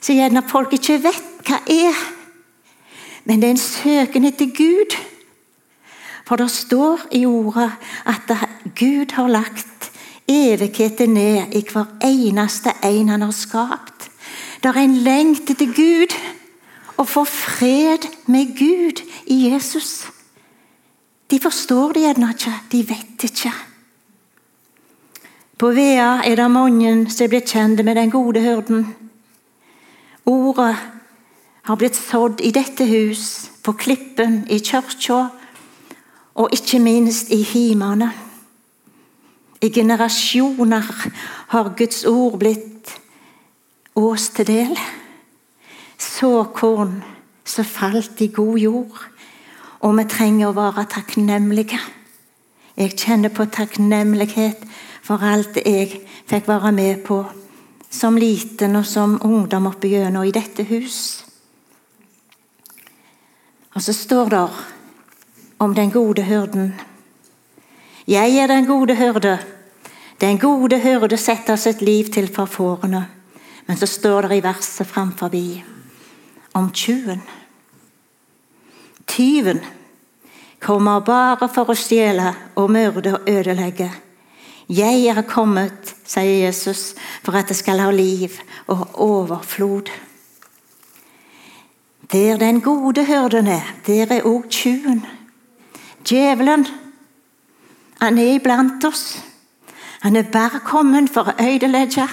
så 0.00 0.14
gjerne 0.14 0.44
folk 0.46 0.72
ikke 0.76 1.00
vet 1.02 1.24
hva 1.48 1.58
er. 1.72 1.96
Men 3.26 3.40
det 3.40 3.48
er 3.48 3.54
en 3.56 3.60
søken 3.60 4.28
etter 4.28 4.50
Gud. 4.54 4.94
For 6.28 6.40
det 6.40 6.50
står 6.52 7.08
i 7.16 7.24
ordet 7.26 7.70
at 8.06 8.30
Gud 8.78 9.14
har 9.16 9.30
lagt 9.32 9.90
evigheten 10.28 11.16
ned 11.16 11.54
i 11.56 11.64
hver 11.64 11.88
eneste 12.04 12.74
en 12.84 13.08
han 13.08 13.24
har 13.26 13.34
skapt. 13.34 14.10
Det 14.62 14.70
er 14.70 14.82
en 14.82 14.98
lengt 15.06 15.50
etter 15.50 15.72
Gud 15.72 16.14
å 16.98 17.06
få 17.06 17.24
fred 17.28 18.08
med 18.26 18.54
Gud 18.58 19.02
i 19.26 19.48
Jesus. 19.48 20.08
De 21.30 21.38
forstår 21.40 21.94
det 21.94 22.04
gjerne 22.06 22.30
ikke, 22.34 22.54
de 22.72 22.84
vet 22.88 23.26
ikke. 23.28 23.52
På 25.58 25.72
Vea 25.74 26.20
er 26.22 26.36
det 26.38 26.50
mange 26.54 26.90
som 27.10 27.24
er 27.24 27.30
blitt 27.32 27.50
kjent 27.50 27.80
med 27.82 27.96
den 27.98 28.12
gode 28.14 28.40
hyrden. 28.40 28.84
Ordet 30.26 30.76
har 31.66 31.76
blitt 31.76 31.96
sådd 31.98 32.40
i 32.46 32.52
dette 32.54 32.86
hus, 32.86 33.50
på 33.62 33.72
Klippen, 33.74 34.44
i 34.46 34.60
kirka 34.62 35.26
og 36.38 36.54
ikke 36.54 36.78
minst 36.78 37.32
i 37.34 37.42
himene. 37.42 38.12
I 39.60 39.72
generasjoner 39.74 40.86
har 41.48 41.74
Guds 41.76 42.04
ord 42.06 42.38
blitt 42.38 42.94
oss 43.98 44.28
til 44.30 44.46
del 44.46 44.78
såkorn 45.98 47.00
som 47.44 47.66
falt 47.66 48.20
i 48.22 48.30
god 48.30 48.58
jord. 48.58 48.98
Og 49.82 49.94
vi 49.98 50.06
trenger 50.10 50.50
å 50.50 50.56
være 50.56 50.86
takknemlige. 50.90 51.78
Jeg 52.78 52.94
kjenner 52.94 53.32
på 53.34 53.48
takknemlighet 53.50 54.60
for 55.02 55.22
alt 55.26 55.56
jeg 55.58 55.96
fikk 56.30 56.46
være 56.46 56.70
med 56.72 57.00
på 57.06 57.24
som 57.90 58.18
liten 58.20 58.76
og 58.78 58.84
som 58.86 59.16
ungdom 59.24 59.66
oppe 59.66 59.88
gjennom 59.90 60.26
i 60.28 60.34
dette 60.34 60.62
hus. 60.68 61.24
Og 63.74 63.82
så 63.82 63.94
står 63.96 64.30
det 64.30 64.42
om 65.58 65.74
den 65.74 65.90
gode 65.90 66.22
hyrden. 66.22 66.74
Jeg 68.06 68.36
er 68.38 68.46
den 68.46 68.66
gode 68.66 68.94
hyrde. 68.94 69.38
Den 70.20 70.38
gode 70.38 70.78
hyrde 70.78 71.16
setter 71.16 71.56
sitt 71.56 71.82
liv 71.82 72.12
til 72.14 72.30
for 72.34 72.46
fårene. 72.46 73.08
Men 73.66 73.76
så 73.76 73.86
står 73.86 74.28
det 74.28 74.38
i 74.38 74.44
verset 74.44 74.86
framforbi 74.86 75.64
om 76.54 76.70
tjuven. 76.72 77.22
Tyven 79.06 79.60
kommer 80.60 81.00
bare 81.00 81.48
for 81.52 81.70
å 81.70 81.76
stjele 81.78 82.32
og 82.58 82.70
myrde 82.70 83.14
og 83.16 83.30
ødelegge. 83.30 83.88
Jeg 84.68 85.06
er 85.08 85.22
kommet, 85.24 85.94
sier 86.04 86.44
Jesus, 86.44 86.92
for 87.24 87.38
at 87.38 87.48
det 87.48 87.56
skal 87.56 87.80
ha 87.80 87.88
liv 87.94 88.34
og 88.68 88.98
overflod. 89.00 89.88
Der 92.12 92.36
den 92.40 92.60
gode 92.60 93.04
hyrden 93.04 93.46
er, 93.46 93.64
der 93.86 94.12
er 94.12 94.26
òg 94.28 94.48
tjuven. 94.52 95.04
Djevelen, 96.04 96.66
han 98.00 98.18
er 98.18 98.34
iblant 98.36 98.84
oss. 98.84 99.18
Han 100.00 100.16
er 100.16 100.28
bare 100.32 100.60
kommet 100.64 101.10
for 101.10 101.28
å 101.28 101.36
ødelegge, 101.42 102.06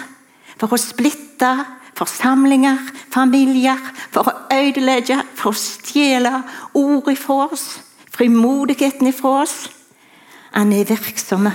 for 0.59 0.73
å 0.73 0.79
splitte, 0.79 1.51
forsamlinger, 1.95 2.79
familier, 3.13 3.79
for 4.11 4.27
å 4.27 4.35
ødelegge, 4.51 5.21
for 5.35 5.51
å 5.51 5.59
stjele 5.59 6.33
ord 6.73 7.11
ifra 7.11 7.45
oss, 7.51 7.67
frimodigheten 8.15 9.07
ifra 9.07 9.41
oss. 9.41 9.69
Han 10.51 10.73
er 10.73 10.87
virksom. 10.87 11.49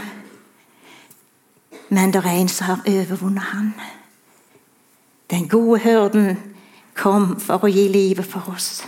Men 1.88 2.12
det 2.12 2.20
er 2.24 2.36
en 2.36 2.48
som 2.48 2.66
har 2.66 2.86
overvunnet 2.86 3.50
han. 3.52 3.72
Den 5.30 5.48
gode 5.48 5.80
hyrden 5.80 6.36
kom 6.94 7.32
for 7.40 7.64
å 7.64 7.70
gi 7.70 7.86
livet 7.88 8.26
for 8.26 8.52
oss. 8.52 8.82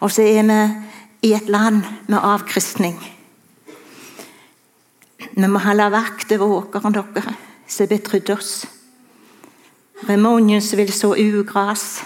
Og 0.00 0.12
så 0.12 0.26
er 0.26 0.44
vi 0.46 1.30
i 1.30 1.32
et 1.34 1.48
land 1.48 1.82
med 2.08 2.18
avkristning. 2.18 2.98
Vi 5.36 5.48
må 5.48 5.62
holde 5.64 5.90
vakt 5.92 6.32
over 6.36 6.60
åkeren 6.60 6.94
deres 6.94 7.32
som 7.68 7.88
betrydde 7.88 8.36
oss. 8.36 8.66
Mange 10.06 10.60
som 10.60 10.78
vil 10.78 10.92
så 10.92 11.14
ugras, 11.16 12.04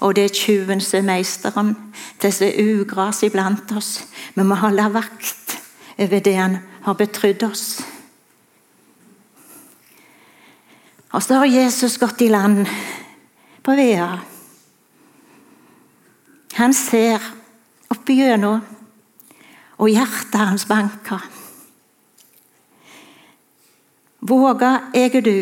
og 0.00 0.14
det 0.16 0.24
er 0.24 0.34
tjuven 0.34 0.80
som 0.80 1.02
er 1.02 1.08
meisteren 1.12 1.74
til 2.20 2.44
er 2.46 2.60
ugras 2.64 3.22
iblant 3.22 3.72
oss. 3.76 4.04
Vi 4.34 4.44
må 4.44 4.56
holde 4.56 4.86
vakt 4.94 5.56
over 5.98 6.22
det 6.24 6.36
han 6.36 6.56
har 6.86 6.96
betrodd 6.96 7.42
oss. 7.44 7.82
Og 11.12 11.22
så 11.22 11.40
har 11.42 11.50
Jesus 11.50 11.98
gått 11.98 12.22
i 12.22 12.30
land 12.30 12.64
på 13.62 13.74
Vea. 13.76 14.08
Han 16.56 16.74
ser 16.74 17.24
oppi 17.90 18.16
gjennom, 18.20 18.62
og 19.80 19.88
hjertet 19.88 20.40
hans 20.40 20.66
banker. 20.68 21.22
Våger 24.20 24.90
jeg 24.94 25.22
du 25.24 25.36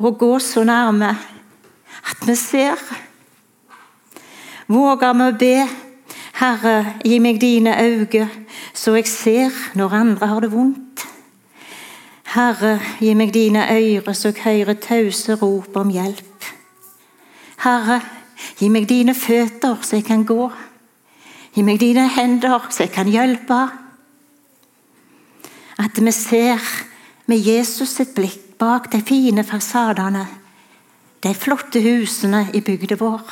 å 0.00 0.12
gå 0.16 0.30
så 0.40 0.64
nærme 0.64 1.12
at 2.10 2.26
vi 2.26 2.36
ser. 2.36 2.80
Våger 4.68 5.14
vi 5.14 5.28
å 5.28 5.36
be, 5.40 5.54
Herre, 6.38 6.76
gi 7.04 7.18
meg 7.18 7.40
dine 7.42 7.74
øyne, 7.82 8.28
så 8.74 8.94
jeg 8.98 9.08
ser 9.10 9.56
når 9.74 9.96
andre 10.02 10.28
har 10.30 10.44
det 10.44 10.52
vondt. 10.52 11.06
Herre, 12.34 12.76
gi 13.00 13.14
meg 13.16 13.32
dine 13.34 13.64
ører, 13.72 14.14
så 14.14 14.30
jeg 14.30 14.44
hører 14.44 14.78
tause 14.82 15.38
rop 15.40 15.76
om 15.80 15.90
hjelp. 15.90 16.52
Herre, 17.64 18.02
Gi 18.58 18.68
meg 18.72 18.88
dine 18.90 19.14
føtter, 19.14 19.78
så 19.82 19.98
jeg 19.98 20.06
kan 20.08 20.24
gå. 20.26 20.48
Gi 21.54 21.64
meg 21.66 21.78
dine 21.82 22.06
hender, 22.10 22.68
så 22.70 22.84
jeg 22.86 22.94
kan 22.94 23.10
hjelpe. 23.10 23.60
At 25.78 25.98
vi 25.98 26.12
ser 26.14 26.62
med 27.30 27.44
Jesus 27.44 27.96
sitt 27.98 28.14
blikk 28.16 28.56
bak 28.58 28.88
de 28.90 28.98
fine 29.06 29.44
fasadene, 29.46 30.24
de 31.22 31.34
flotte 31.34 31.80
husene 31.82 32.46
i 32.54 32.60
bygda 32.62 32.98
vår, 33.00 33.22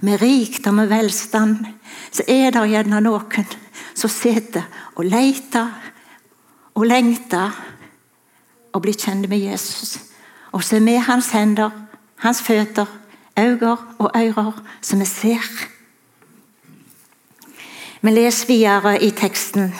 med 0.00 0.20
rikdom 0.20 0.78
og 0.82 0.90
velstand, 0.90 1.64
så 2.12 2.24
er 2.28 2.52
det 2.52 2.64
gjerne 2.70 3.00
noen 3.00 3.48
som 3.96 4.12
sitter 4.12 4.66
og 4.96 5.08
leter 5.08 5.70
og 6.76 6.84
lengter 6.84 7.56
og 8.72 8.82
blir 8.84 8.96
kjent 8.96 9.28
med 9.28 9.40
Jesus. 9.40 9.96
Og 10.52 10.64
så 10.64 10.76
er 10.76 10.84
vi 10.84 10.96
hans 11.00 11.30
hender, 11.32 11.72
hans 12.20 12.42
føtter, 12.44 12.86
øyne 13.38 13.76
og 13.98 14.10
ører, 14.16 14.52
som 14.80 15.00
vi 15.00 15.08
ser. 15.08 15.44
Vi 18.00 18.10
leser 18.10 18.48
videre 18.48 18.98
i 19.02 19.10
teksten. 19.10 19.72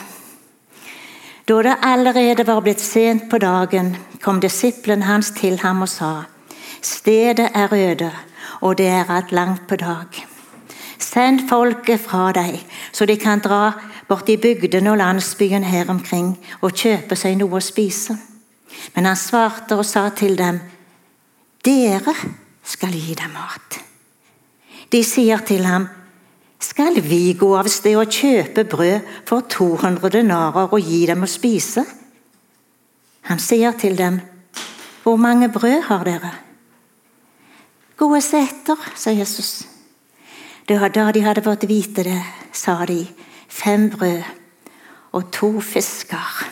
Da 1.49 1.61
det 1.63 1.77
allerede 1.83 2.47
var 2.47 2.61
blitt 2.61 2.81
sent 2.81 3.29
på 3.31 3.39
dagen, 3.39 3.97
kom 4.21 4.41
disiplen 4.41 5.03
hans 5.03 5.31
til 5.31 5.61
ham 5.63 5.83
og 5.83 5.89
sa:" 5.89 6.36
Stedet 6.83 7.51
er 7.55 7.73
øde, 7.73 8.13
og 8.61 8.79
det 8.79 8.87
er 8.87 9.11
alt 9.11 9.33
langt 9.33 9.67
på 9.69 9.77
dag. 9.77 10.27
Send 10.99 11.49
folket 11.49 12.01
fra 12.01 12.33
deg, 12.33 12.61
så 12.93 13.07
de 13.07 13.17
kan 13.17 13.41
dra 13.45 13.73
bort 14.09 14.29
i 14.29 14.37
bygdene 14.37 14.91
og 14.91 14.97
landsbyen 14.97 15.65
her 15.65 15.91
omkring 15.91 16.37
og 16.61 16.73
kjøpe 16.73 17.17
seg 17.17 17.37
noe 17.39 17.59
å 17.59 17.65
spise. 17.65 18.17
Men 18.95 19.09
han 19.09 19.19
svarte 19.19 19.77
og 19.77 19.87
sa 19.87 20.09
til 20.17 20.37
dem, 20.39 20.61
dere 21.65 22.15
skal 22.65 22.95
gi 22.95 23.15
dem 23.19 23.35
mat. 23.35 23.81
De 24.93 25.03
sier 25.05 25.43
til 25.47 25.67
ham, 25.67 25.89
skal 26.63 27.01
vi 27.05 27.35
gå 27.37 27.51
av 27.59 27.69
sted 27.69 27.99
og 28.01 28.13
kjøpe 28.13 28.65
brød 28.65 29.13
for 29.29 29.45
200 29.51 30.11
denarer 30.15 30.73
og 30.73 30.81
gi 30.81 31.05
dem 31.07 31.27
å 31.27 31.31
spise? 31.31 31.85
Han 33.29 33.43
sier 33.43 33.75
til 33.77 33.99
dem, 33.99 34.21
hvor 35.03 35.19
mange 35.21 35.51
brød 35.53 35.83
har 35.91 36.05
dere? 36.07 36.33
Gå 37.97 38.09
og 38.13 38.23
sa 38.23 38.43
etter, 38.45 38.81
sa 38.95 39.11
Jesus. 39.11 39.65
Da 40.69 40.89
de 40.89 41.23
hadde 41.25 41.45
fått 41.45 41.69
vite 41.69 42.05
det, 42.05 42.21
sa 42.53 42.85
de, 42.85 43.07
fem 43.49 43.89
brød 43.91 44.25
og 45.17 45.31
to 45.33 45.61
fisker. 45.65 46.45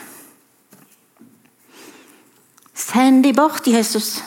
Send 2.75 3.25
de 3.25 3.33
bort, 3.37 3.67
Jesus. 3.67 4.23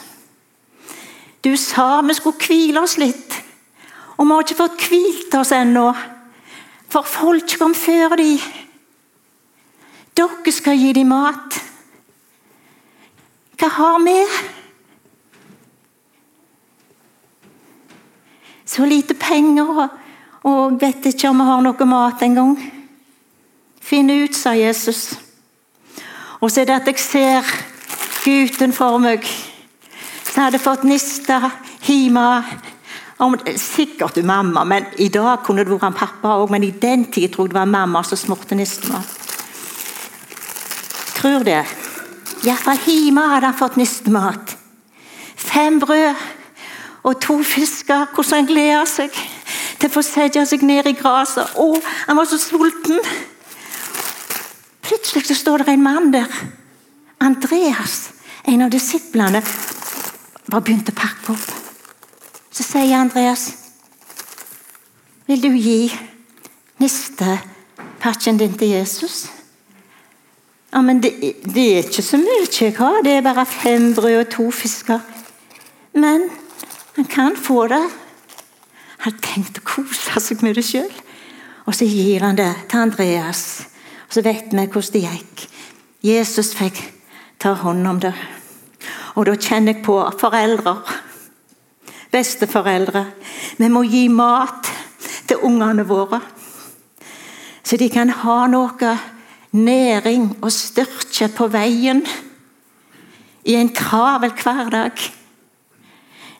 Du 1.44 1.56
sa 1.58 2.02
vi 2.02 2.14
skulle 2.14 2.38
hvile 2.38 2.82
oss 2.82 2.98
litt. 3.02 3.42
Og 4.18 4.26
vi 4.26 4.34
har 4.34 4.46
ikke 4.46 4.62
fått 4.62 4.86
hvilt 4.90 5.36
oss 5.38 5.54
ennå, 5.54 5.88
for 6.90 7.06
folk 7.06 7.58
kom 7.60 7.76
før 7.78 8.16
de. 8.18 8.38
Dere 10.18 10.54
skal 10.54 10.78
gi 10.78 10.94
dem 10.98 11.12
mat. 11.14 11.58
Hva 13.58 13.70
har 13.74 14.00
vi? 14.06 14.18
Så 18.68 18.86
lite 18.86 19.16
penger, 19.16 19.88
og 20.44 20.82
vet 20.82 21.06
ikke 21.08 21.30
om 21.32 21.40
vi 21.40 21.48
har 21.48 21.64
noe 21.64 21.88
mat 21.88 22.24
engang. 22.26 22.58
Finn 23.82 24.12
ut, 24.12 24.36
sa 24.36 24.52
Jesus. 24.58 25.16
Og 26.42 26.52
så 26.52 26.62
er 26.62 26.70
det 26.70 26.82
at 26.82 26.90
jeg 26.92 27.00
ser 27.00 27.52
gutten 28.26 28.76
for 28.76 29.00
meg 29.00 29.24
som 30.28 30.44
hadde 30.44 30.60
fått 30.62 30.84
nista 30.86 31.40
hjemme 31.88 32.26
sikkert 33.58 34.20
mamma, 34.26 34.64
men 34.64 34.86
I 34.98 35.08
dag 35.10 35.42
kunne 35.44 35.64
det 35.66 35.74
vært 35.74 35.98
pappa 35.98 36.36
òg, 36.38 36.52
men 36.52 36.63
i 36.63 36.72
den 36.72 37.08
tid 37.10 37.32
tror 37.34 37.48
jeg 37.48 37.56
det 37.56 37.60
var 37.60 37.65
mamma 37.65 38.04
som 38.06 38.18
smurte 38.18 38.56
nistemat. 38.56 39.08
Tror 41.18 41.44
det. 41.44 41.63
Iallfall 42.46 42.78
hjemme 42.86 43.24
hadde 43.32 43.50
han 43.50 43.58
fått 43.58 43.80
nistemat. 43.80 44.54
Fem 45.36 45.80
brød 45.80 46.37
og 47.04 47.22
to 47.22 47.38
fisker. 47.44 48.08
Hvordan 48.14 48.42
han 48.42 48.50
gleder 48.50 48.86
seg 48.90 49.14
til 49.78 49.90
å 49.90 49.94
få 49.94 50.04
sette 50.06 50.46
seg 50.50 50.64
ned 50.66 50.90
i 50.90 50.96
gresset. 50.98 51.58
Å, 51.58 51.68
han 52.08 52.18
var 52.18 52.30
så 52.30 52.40
sulten! 52.42 53.02
Plutselig 54.88 55.28
så 55.28 55.36
står 55.36 55.66
det 55.66 55.76
en 55.76 55.84
mann 55.84 56.12
der. 56.14 56.32
Andreas, 57.20 58.14
en 58.48 58.64
av 58.64 58.72
disiplene, 58.72 59.42
var 60.48 60.64
begynt 60.64 60.90
å 60.90 60.96
pakke 60.96 61.34
opp. 61.34 61.48
Så 62.56 62.64
sier 62.66 62.98
Andreas 62.98 63.50
Vil 65.28 65.42
du 65.44 65.50
gi 65.52 65.92
nistepakken 66.80 68.40
din 68.40 68.56
til 68.58 68.72
Jesus? 68.78 69.26
Ja, 70.72 70.80
men 70.82 71.02
det, 71.04 71.12
det, 71.44 71.66
er 71.66 71.84
ikke 71.84 72.06
så 72.06 72.20
mye 72.22 72.48
jeg 72.48 72.78
har. 72.78 73.02
Det 73.04 73.18
er 73.18 73.26
bare 73.26 73.46
fem 73.46 73.92
brød 73.96 74.22
og 74.22 74.30
to 74.32 74.48
fisker. 74.56 75.04
Men 75.94 76.30
han 76.98 77.08
kan 77.08 77.38
få 77.38 77.68
det. 77.72 77.82
Han 79.06 79.14
har 79.14 79.18
tenkt 79.24 79.62
å 79.62 79.66
kose 79.66 80.20
seg 80.20 80.44
med 80.44 80.58
det 80.58 80.66
sjøl. 80.68 80.92
Og 81.68 81.76
så 81.78 81.88
gir 81.88 82.26
han 82.26 82.38
det 82.38 82.50
til 82.68 82.84
Andreas. 82.88 83.44
Og 84.08 84.18
så 84.18 84.24
vet 84.26 84.52
vi 84.52 84.66
hvordan 84.66 84.94
det 84.96 85.04
gikk. 85.06 85.48
Jesus 86.04 86.54
fikk 86.58 86.80
ta 87.40 87.54
hånd 87.62 87.88
om 87.88 88.00
det. 88.02 88.16
Og 89.16 89.30
da 89.30 89.38
kjenner 89.38 89.78
jeg 89.78 89.86
på 89.86 90.00
foreldre 90.20 90.78
besteforeldre. 92.12 93.06
Vi 93.58 93.70
må 93.70 93.84
gi 93.88 94.08
mat 94.12 94.70
til 95.28 95.44
ungene 95.44 95.86
våre, 95.88 96.22
så 97.64 97.78
de 97.80 97.90
kan 97.92 98.10
ha 98.24 98.38
noe 98.48 98.94
næring 99.58 100.30
og 100.40 100.52
styrke 100.54 101.28
på 101.36 101.50
veien 101.52 102.04
i 103.48 103.58
en 103.60 103.74
travel 103.76 104.32
hverdag. 104.40 105.04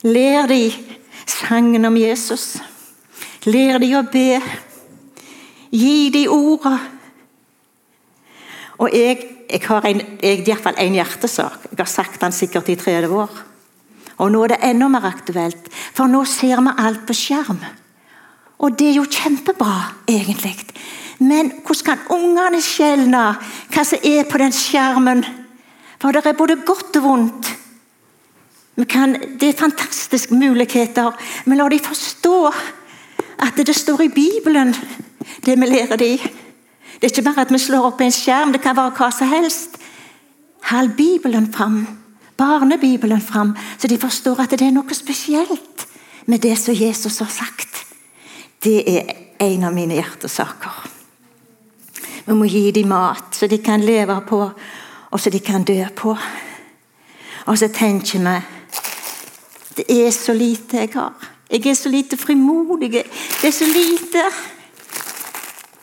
Lær 0.06 0.46
de 0.46 0.70
sangen 1.26 1.84
om 1.88 1.96
Jesus. 1.98 2.56
Lær 3.48 3.80
de 3.82 3.90
å 3.98 4.04
be. 4.06 4.38
Gi 5.74 6.08
de 6.14 6.24
orda. 6.30 6.76
Og 8.78 8.94
jeg, 8.94 9.24
jeg 9.50 9.64
har 9.66 9.88
en, 9.90 10.04
jeg, 10.22 10.38
i 10.38 10.46
hvert 10.46 10.62
fall 10.62 10.78
en 10.78 10.98
hjertesak. 11.00 11.66
Jeg 11.72 11.80
har 11.80 11.90
sagt 11.90 12.22
den 12.22 12.34
sikkert 12.34 12.70
i 12.70 12.78
30 12.78 13.16
år. 13.18 13.42
Og 14.18 14.30
nå 14.34 14.44
er 14.44 14.54
det 14.54 14.62
enda 14.70 14.88
mer 14.90 15.06
aktuelt, 15.06 15.68
for 15.94 16.10
nå 16.10 16.24
ser 16.26 16.62
vi 16.62 16.74
alt 16.82 17.04
på 17.06 17.14
skjerm. 17.14 17.60
Og 18.58 18.74
det 18.78 18.88
er 18.90 18.96
jo 18.98 19.06
kjempebra, 19.06 19.76
egentlig. 20.10 20.56
Men 21.22 21.52
hvordan 21.66 21.84
kan 21.86 22.06
ungene 22.14 22.62
skjelne 22.62 23.22
hva 23.70 23.84
som 23.86 24.02
er 24.06 24.26
på 24.26 24.40
den 24.42 24.54
skjermen? 24.54 25.22
For 25.98 26.14
det 26.14 26.26
er 26.26 26.38
både 26.38 26.60
godt 26.66 26.98
og 26.98 27.06
vondt. 27.06 27.50
Kan, 28.86 29.16
det 29.40 29.48
er 29.48 29.58
fantastiske 29.58 30.34
muligheter, 30.34 31.10
men 31.46 31.58
la 31.58 31.68
de 31.68 31.80
forstå 31.82 32.52
at 33.42 33.56
det 33.56 33.74
står 33.74 34.04
i 34.06 34.08
Bibelen, 34.08 34.74
det 35.46 35.56
vi 35.58 35.66
lærer 35.66 35.96
de. 35.96 36.12
Det 36.98 37.02
er 37.06 37.10
ikke 37.10 37.26
bare 37.26 37.46
at 37.46 37.52
vi 37.52 37.58
slår 37.58 37.90
opp 37.90 38.00
en 38.00 38.14
skjerm, 38.14 38.52
det 38.52 38.62
kan 38.62 38.76
være 38.76 38.94
hva 38.98 39.10
som 39.10 39.28
helst. 39.28 39.78
Hold 40.70 40.94
Bibelen 40.96 41.52
fram 41.52 41.86
barnebibelen 42.38 43.20
fram, 43.20 43.56
så 43.78 43.88
de 43.88 43.98
forstår 43.98 44.40
at 44.40 44.54
det 44.54 44.68
er 44.68 44.74
noe 44.74 44.94
spesielt 44.94 45.86
med 46.26 46.38
det 46.38 46.54
som 46.58 46.74
Jesus 46.74 47.18
har 47.18 47.32
sagt. 47.32 47.84
Det 48.62 48.82
er 48.86 49.10
en 49.42 49.64
av 49.66 49.74
mine 49.74 49.98
hjertesaker. 49.98 50.84
Vi 52.26 52.36
må 52.36 52.46
gi 52.46 52.70
dem 52.74 52.92
mat, 52.92 53.34
så 53.34 53.48
de 53.50 53.58
kan 53.58 53.82
leve 53.82 54.20
på, 54.28 54.38
og 55.10 55.20
så 55.20 55.30
de 55.30 55.40
kan 55.40 55.64
dø 55.64 55.80
på. 55.96 56.14
Og 57.46 57.58
så 57.58 57.68
tenker 57.72 58.22
vi 58.22 58.57
Det 59.78 59.86
er 59.88 60.10
så 60.10 60.34
lite 60.34 60.76
jeg 60.76 60.90
har. 60.94 61.28
Jeg 61.50 61.66
er 61.66 61.74
så 61.74 61.88
lite 61.88 62.16
frimodig. 62.16 62.90
Det 62.92 63.48
er 63.48 63.54
så 63.54 63.64
lite. 63.64 64.24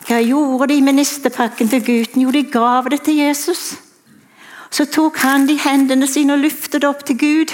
Hva 0.05 0.19
gjorde 0.21 0.67
de 0.73 0.81
med 0.84 0.99
nistepakken 0.99 1.69
til 1.71 1.86
gutten? 1.86 2.21
Jo, 2.21 2.31
de 2.31 2.43
gav 2.43 2.89
det 2.91 3.01
til 3.08 3.15
Jesus. 3.23 3.77
Så 4.69 4.86
tok 4.86 5.17
han 5.23 5.47
de 5.47 5.55
hendene 5.58 6.08
sine 6.08 6.36
og 6.36 6.43
løftet 6.43 6.84
det 6.84 6.89
opp 6.89 7.05
til 7.08 7.17
Gud. 7.17 7.53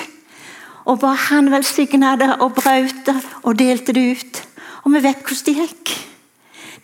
Og 0.89 0.99
ba 0.99 1.13
han 1.29 1.51
velsigne 1.53 2.15
det 2.17 2.33
og 2.41 2.55
brøt 2.57 3.05
det 3.05 3.15
og 3.43 3.59
delte 3.59 3.93
det 3.93 4.05
ut. 4.17 4.41
Og 4.83 4.95
vi 4.95 5.03
vet 5.05 5.21
hvordan 5.21 5.45
det 5.45 5.55
gikk. 5.61 5.93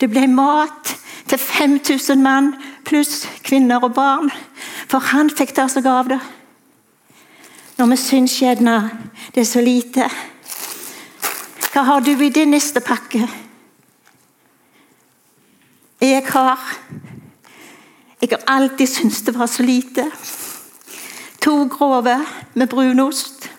Det 0.00 0.10
ble 0.10 0.28
mat 0.30 0.94
til 1.28 1.38
5000 1.38 2.22
mann 2.22 2.54
pluss 2.86 3.26
kvinner 3.44 3.82
og 3.82 3.96
barn. 3.98 4.30
For 4.88 5.02
han 5.10 5.30
fikk 5.30 5.56
ta 5.58 5.66
seg 5.68 5.90
av 5.90 6.14
det. 6.14 6.20
Når 7.78 7.86
vi 7.86 7.96
syns 7.96 8.32
gjerne 8.42 8.90
det 9.34 9.40
er 9.40 9.46
så 9.46 9.60
lite. 9.62 10.08
Hva 11.70 11.84
har 11.86 12.00
du 12.02 12.10
i 12.10 12.30
din 12.34 12.50
neste 12.50 12.80
pakke? 12.82 13.28
Jeg 16.00 16.24
har 16.26 16.58
jeg 18.18 18.32
har 18.32 18.42
alltid 18.50 18.86
syntes 18.86 19.22
det 19.22 19.38
var 19.38 19.46
så 19.46 19.62
lite. 19.62 20.10
To 21.40 21.68
grove 21.70 22.16
med 22.54 22.66
brunost. 22.66 23.50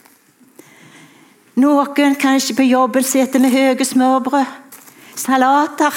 Noen 1.55 2.15
kanskje 2.19 2.55
på 2.55 2.67
jobben 2.67 3.03
sitter 3.03 3.39
med 3.39 3.55
høye 3.55 3.85
smørbrød. 3.85 4.45
Salater. 5.15 5.95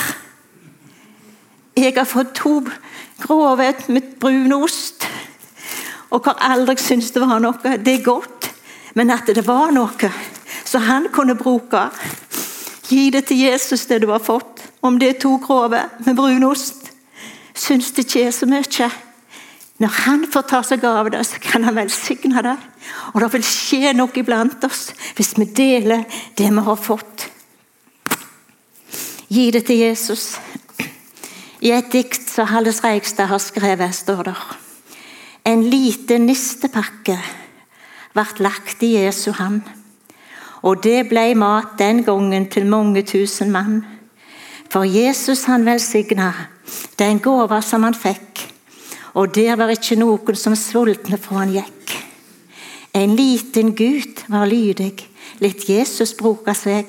Jeg 1.77 1.95
har 1.97 2.07
fått 2.07 2.35
to 2.39 2.61
grove 3.19 3.75
med 3.89 4.15
brunost. 4.21 5.02
Og 6.13 6.21
hvor 6.21 6.37
aldri 6.45 6.77
syntes 6.81 7.11
det 7.15 7.25
var 7.25 7.41
noe. 7.41 7.77
Det 7.81 7.97
er 7.97 8.05
godt, 8.05 8.51
men 8.95 9.11
at 9.11 9.31
det 9.33 9.47
var 9.47 9.73
noe 9.73 10.13
så 10.65 10.79
han 10.79 11.09
kunne 11.13 11.35
bruke. 11.37 11.89
Gi 12.89 13.11
det 13.11 13.27
til 13.29 13.43
Jesus, 13.45 13.87
det 13.87 14.03
du 14.03 14.11
har 14.11 14.23
fått. 14.25 14.63
Om 14.81 14.99
det 14.99 15.09
er 15.09 15.21
to 15.21 15.37
krover 15.39 15.91
med 16.07 16.17
brunost, 16.17 16.91
syns 17.55 17.93
det 17.93 18.07
ikke 18.07 18.27
er 18.27 18.33
så 18.33 18.49
mye. 18.49 18.89
Når 19.83 19.93
han 20.07 20.25
får 20.33 20.47
ta 20.49 20.63
seg 20.65 20.85
av 20.87 21.11
det, 21.13 21.21
så 21.27 21.41
kan 21.43 21.65
han 21.65 21.77
velsigne 21.77 22.43
det. 22.45 22.57
Og 23.13 23.21
det 23.21 23.31
vil 23.35 23.47
skje 23.47 23.93
noe 23.97 24.17
iblant 24.17 24.65
oss 24.65 24.91
hvis 25.17 25.35
vi 25.39 25.49
deler 25.61 26.05
det 26.39 26.49
vi 26.49 26.67
har 26.69 26.81
fått. 26.81 27.29
Gi 29.33 29.51
det 29.51 29.65
til 29.69 29.85
Jesus. 29.85 30.37
I 31.63 31.73
et 31.73 31.93
dikt 31.93 32.29
som 32.29 32.51
Halles 32.51 32.83
Reigstad 32.85 33.31
har 33.31 33.41
skrevet, 33.41 33.95
står 33.95 34.29
det 34.29 34.37
En 35.43 35.65
liten 35.67 36.29
nistepakke 36.29 37.17
ble 38.15 38.25
lagt 38.45 38.83
i 38.87 38.93
Jesu 38.95 39.33
hand. 39.35 39.65
Og 40.63 40.85
det 40.85 41.09
ble 41.11 41.33
mat 41.35 41.73
den 41.81 42.05
gangen 42.07 42.47
til 42.47 42.69
mange 42.71 43.03
tusen 43.03 43.51
mann. 43.51 43.81
For 44.71 44.87
Jesus 44.87 45.43
han 45.51 45.67
velsigna 45.67 46.31
den 47.01 47.19
gåva 47.19 47.59
som 47.61 47.83
han 47.83 47.99
fikk, 47.99 48.45
og 49.19 49.35
der 49.35 49.59
var 49.59 49.75
ikke 49.75 49.99
noen 49.99 50.39
som 50.39 50.55
sultne 50.57 51.19
for 51.19 51.43
han 51.43 51.53
gikk. 51.53 51.97
En 52.95 53.17
liten 53.19 53.75
gutt 53.75 54.23
var 54.31 54.47
lydig, 54.47 54.95
litt 55.43 55.67
Jesus 55.69 56.15
bruke 56.15 56.55
seg. 56.55 56.87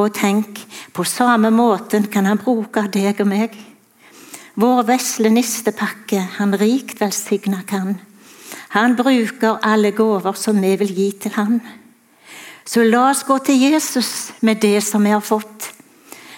Og 0.00 0.14
tenk, 0.16 0.64
på 0.96 1.04
samme 1.04 1.52
måten 1.52 2.08
kan 2.08 2.24
han 2.24 2.40
bruke 2.40 2.88
deg 2.92 3.20
og 3.20 3.28
meg. 3.28 3.65
Vår 4.56 4.86
vesle 4.88 5.28
nistepakke 5.28 6.22
han 6.38 6.54
rikt 6.56 7.00
velsigna 7.00 7.60
kan. 7.68 7.98
Han 8.72 8.96
bruker 8.96 9.58
alle 9.62 9.90
gaver 9.92 10.36
som 10.36 10.60
vi 10.60 10.70
vil 10.80 10.94
gi 10.96 11.10
til 11.20 11.34
han. 11.36 11.58
Så 12.64 12.82
la 12.82 13.10
oss 13.10 13.22
gå 13.28 13.36
til 13.44 13.60
Jesus 13.60 14.32
med 14.40 14.62
det 14.64 14.80
som 14.84 15.04
vi 15.04 15.12
har 15.12 15.20
fått. 15.20 15.72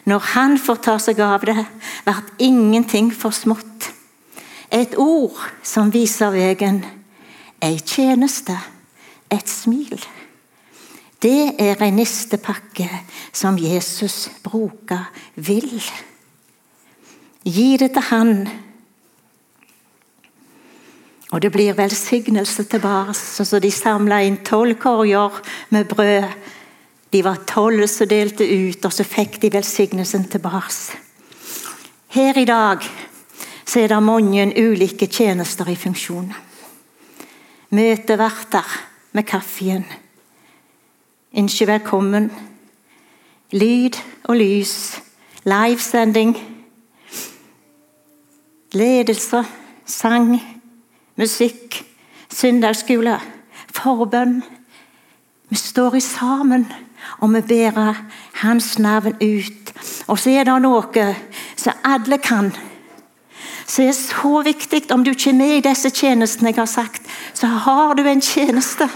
Når 0.05 0.25
han 0.35 0.59
får 0.59 0.81
ta 0.83 0.97
seg 0.99 1.21
av 1.23 1.47
det, 1.47 1.63
blir 2.05 2.25
ingenting 2.43 3.13
for 3.15 3.31
smått. 3.31 3.93
Et 4.71 4.99
ord 4.99 5.39
som 5.63 5.93
viser 5.93 6.35
veien, 6.35 6.83
ei 7.63 7.79
tjeneste 7.79 8.57
et 9.31 9.49
smil. 9.49 9.99
Det 11.23 11.55
er 11.59 11.81
en 11.83 11.97
nistepakke 11.99 12.89
som 13.33 13.59
Jesus 13.59 14.29
bruker 14.43 15.09
vil. 15.35 15.81
Gi 17.49 17.77
det 17.81 17.95
til 17.95 18.05
Han. 18.11 18.33
Og 21.33 21.43
det 21.43 21.53
blir 21.53 21.77
velsignelse 21.77 22.65
tilbake. 22.69 23.15
Så 23.17 23.61
de 23.61 23.71
samla 23.73 24.21
inn 24.25 24.41
tolv 24.45 24.77
korger 24.81 25.41
med 25.71 25.89
brød. 25.89 26.29
De 27.13 27.23
var 27.25 27.45
tolv 27.49 27.87
som 27.89 28.09
delte 28.09 28.45
ut, 28.45 28.85
og 28.85 28.93
så 28.93 29.05
fikk 29.05 29.41
de 29.43 29.53
velsignelsen 29.53 30.27
tilbake. 30.29 30.99
Her 32.09 32.39
i 32.39 32.45
dag 32.45 32.85
så 33.65 33.81
er 33.81 33.89
det 33.89 34.03
mange 34.03 34.45
ulike 34.57 35.07
tjenester 35.07 35.69
i 35.69 35.77
funksjon. 35.77 36.33
Møteverter 37.71 38.77
med 39.13 39.25
kaffen. 39.29 39.85
Ønsker 41.37 41.67
velkommen. 41.67 42.31
Lyd 43.53 43.97
og 44.25 44.37
lys, 44.37 45.01
livesending, 45.45 46.37
ledelse, 48.73 49.45
sang, 49.87 50.37
musikk, 51.17 51.85
søndagsskole, 52.31 53.19
forbønn. 53.75 54.43
Vi 55.49 55.57
står 55.57 55.95
i 55.95 56.01
sammen, 56.01 56.67
og 57.19 57.35
vi 57.35 57.41
bærer 57.41 57.95
Hans 58.43 58.79
navn 58.79 59.15
ut. 59.23 59.73
Og 60.07 60.19
så 60.19 60.31
er 60.31 60.45
det 60.45 60.59
noe 60.63 61.07
som 61.57 61.85
alle 61.85 62.19
kan 62.19 62.53
som 63.69 63.85
er 63.85 63.93
så 63.93 64.43
viktig. 64.45 64.83
Om 64.93 65.05
du 65.05 65.11
ikke 65.11 65.31
er 65.31 65.39
med 65.39 65.57
i 65.59 65.65
disse 65.69 65.91
tjenestene 65.91 66.53
jeg 66.53 66.59
har 66.59 66.71
sagt, 66.71 67.03
så 67.35 67.47
har 67.47 67.95
du 67.95 68.03
en 68.07 68.21
tjeneste. 68.21 68.89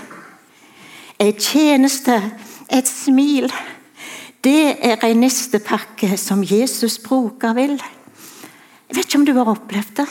En 1.20 1.38
tjeneste, 1.38 2.16
et 2.72 2.88
smil. 2.88 3.52
Det 4.44 4.76
er 4.80 5.04
en 5.06 5.20
nistepakke 5.20 6.16
som 6.18 6.42
Jesus 6.42 6.98
bruker 6.98 7.52
vil. 7.54 7.76
Jeg 8.92 8.98
vet 8.98 9.06
ikke 9.08 9.18
om 9.22 9.24
du 9.24 9.32
har 9.38 9.48
opplevd 9.48 9.92
det. 10.02 10.04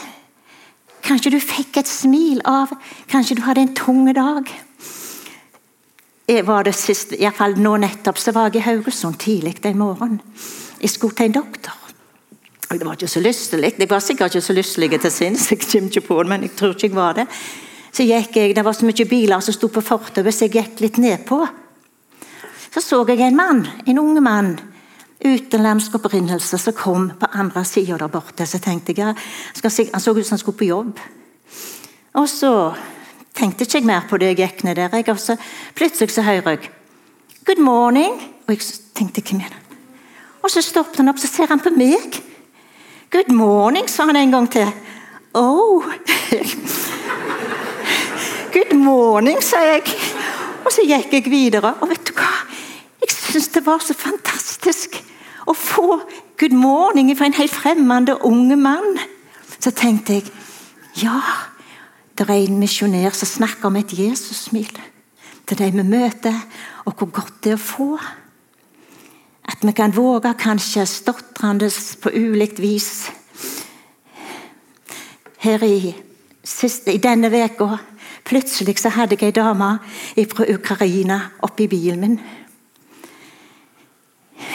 Kanskje 1.06 1.30
du 1.36 1.38
fikk 1.38 1.78
et 1.78 1.90
smil 1.90 2.40
av 2.50 2.72
Kanskje 3.12 3.36
du 3.38 3.44
hadde 3.46 3.62
en 3.62 3.76
tung 3.78 4.08
dag. 4.10 4.50
Jeg 6.26 6.48
var 6.48 6.66
det 6.66 6.74
siste, 6.74 7.20
i 7.22 7.30
fall 7.30 7.54
nå 7.62 7.76
nettopp 7.78 8.18
så 8.18 8.34
var 8.34 8.50
jeg 8.50 8.64
i 8.64 8.66
Haugesund 8.66 9.20
tidlig 9.22 9.60
en 9.70 9.78
morgen. 9.78 10.18
Jeg 10.82 10.90
skulle 10.90 11.14
til 11.14 11.30
en 11.30 11.38
doktor. 11.38 11.78
Det 12.72 12.82
var 12.82 12.98
ikke 12.98 13.12
så 13.12 13.22
lystelig. 13.22 13.76
Jeg 13.78 13.90
var 13.90 14.02
sikkert 14.02 14.34
ikke 14.34 14.48
så 14.48 14.58
lystelig 14.58 15.02
til 15.02 15.12
sinns, 15.12 15.52
jeg 15.52 15.62
kommer 15.62 16.08
på 16.08 16.18
det, 16.24 16.30
men 16.30 16.42
jeg 16.48 16.56
tror 16.58 16.74
ikke 16.74 16.88
jeg 16.88 16.96
var 16.96 17.14
det. 17.20 17.28
Så 17.92 18.04
gikk 18.08 18.36
jeg, 18.36 18.56
Det 18.56 18.66
var 18.66 18.74
så 18.74 18.86
mye 18.86 19.06
biler 19.06 19.40
som 19.46 19.54
sto 19.54 19.68
på 19.68 19.82
fortauet, 19.82 20.34
så 20.34 20.48
jeg 20.48 20.56
gikk 20.58 20.82
litt 20.82 20.98
nedpå. 20.98 21.46
Så 22.74 22.82
så 22.82 23.06
jeg 23.08 23.20
en 23.20 23.36
mann, 23.36 23.68
en 23.86 24.00
ung 24.00 24.24
mann, 24.24 24.58
utenlandsk 25.26 25.96
opprinnelse, 25.96 26.58
som 26.58 26.74
kom 26.74 27.10
på 27.20 27.30
andre 27.34 27.64
sida 27.66 27.98
der 27.98 28.08
borte. 28.12 28.46
Så 28.46 28.60
tenkte 28.60 28.94
jeg, 28.98 29.16
Han 29.94 30.02
så 30.02 30.12
ut 30.12 30.26
som 30.26 30.36
han 30.36 30.40
skulle 30.40 30.58
på 30.58 30.66
jobb. 30.66 31.00
Og 32.14 32.30
så 32.30 32.74
tenkte 33.34 33.64
ikke 33.64 33.78
jeg 33.78 33.86
mer 33.88 34.08
på 34.10 34.18
det 34.18 34.32
jeg 34.32 34.38
gikk 34.38 34.64
ned 34.64 34.76
der. 34.76 35.12
og 35.12 35.20
så 35.20 35.38
Plutselig 35.76 36.12
så 36.12 36.22
hører 36.22 36.50
jeg 36.50 36.70
'Good 37.46 37.60
morning'. 37.60 38.22
Og 38.48 38.50
jeg 38.50 38.60
tenkte 38.96 39.22
hvem 39.22 39.42
er 39.42 39.50
det? 39.50 39.58
Og 40.44 40.52
så 40.52 40.62
stoppet 40.62 40.98
han 40.98 41.10
opp, 41.10 41.20
så 41.20 41.28
ser 41.28 41.48
han 41.48 41.60
på 41.60 41.70
meg. 41.70 42.24
'Good 43.12 43.32
morning', 43.32 43.88
sa 43.88 44.06
han 44.06 44.16
en 44.16 44.32
gang 44.32 44.52
til. 44.52 44.72
Oh. 45.34 45.84
Good 48.54 48.74
morning, 48.76 49.44
sa 49.44 49.58
jeg. 49.58 49.84
Og 50.66 50.72
så 50.72 50.82
gikk 50.82 51.14
jeg 51.14 51.32
videre. 51.32 51.74
Og 51.82 51.90
vet 51.90 52.08
du 52.08 52.14
hva? 52.14 52.32
Jeg 53.02 53.10
syns 53.10 53.48
det 53.48 53.66
var 53.66 53.80
så 53.80 53.94
fantastisk 53.94 55.11
å 55.48 55.56
få 55.58 56.02
good 56.40 56.54
morning 56.54 57.12
fra 57.18 57.30
en 57.30 57.38
helt 57.38 57.56
fremmed 57.56 58.10
unge 58.28 58.58
mann. 58.60 59.00
Så 59.60 59.72
tenkte 59.72 60.20
jeg 60.20 60.32
ja, 61.02 61.22
det 62.18 62.28
er 62.28 62.42
en 62.44 62.60
misjonær 62.60 63.16
som 63.16 63.30
snakker 63.30 63.70
om 63.70 63.78
et 63.80 63.94
Jesus-smil 63.96 64.72
til 65.48 65.58
de 65.58 65.70
vi 65.72 65.84
møter, 65.84 66.36
og 66.86 66.96
hvor 66.96 67.10
godt 67.12 67.44
det 67.44 67.54
er 67.54 67.58
å 67.58 67.62
få. 67.62 67.88
At 69.52 69.64
vi 69.66 69.74
kan 69.76 69.96
våge, 69.96 70.34
kanskje 70.40 70.86
stotrende 70.88 71.70
på 72.02 72.12
ulikt 72.14 72.62
vis. 72.62 73.10
Her 75.42 75.64
i, 75.66 75.96
siste, 76.44 76.94
i 76.94 77.02
denne 77.02 77.32
uka 77.32 77.78
plutselig 78.24 78.78
så 78.80 78.92
hadde 78.94 79.18
jeg 79.18 79.32
ei 79.32 79.36
dame 79.36 79.72
fra 80.32 80.46
Ukraina 80.54 81.20
oppi 81.44 81.68
bilen 81.68 82.00
min. 82.00 82.20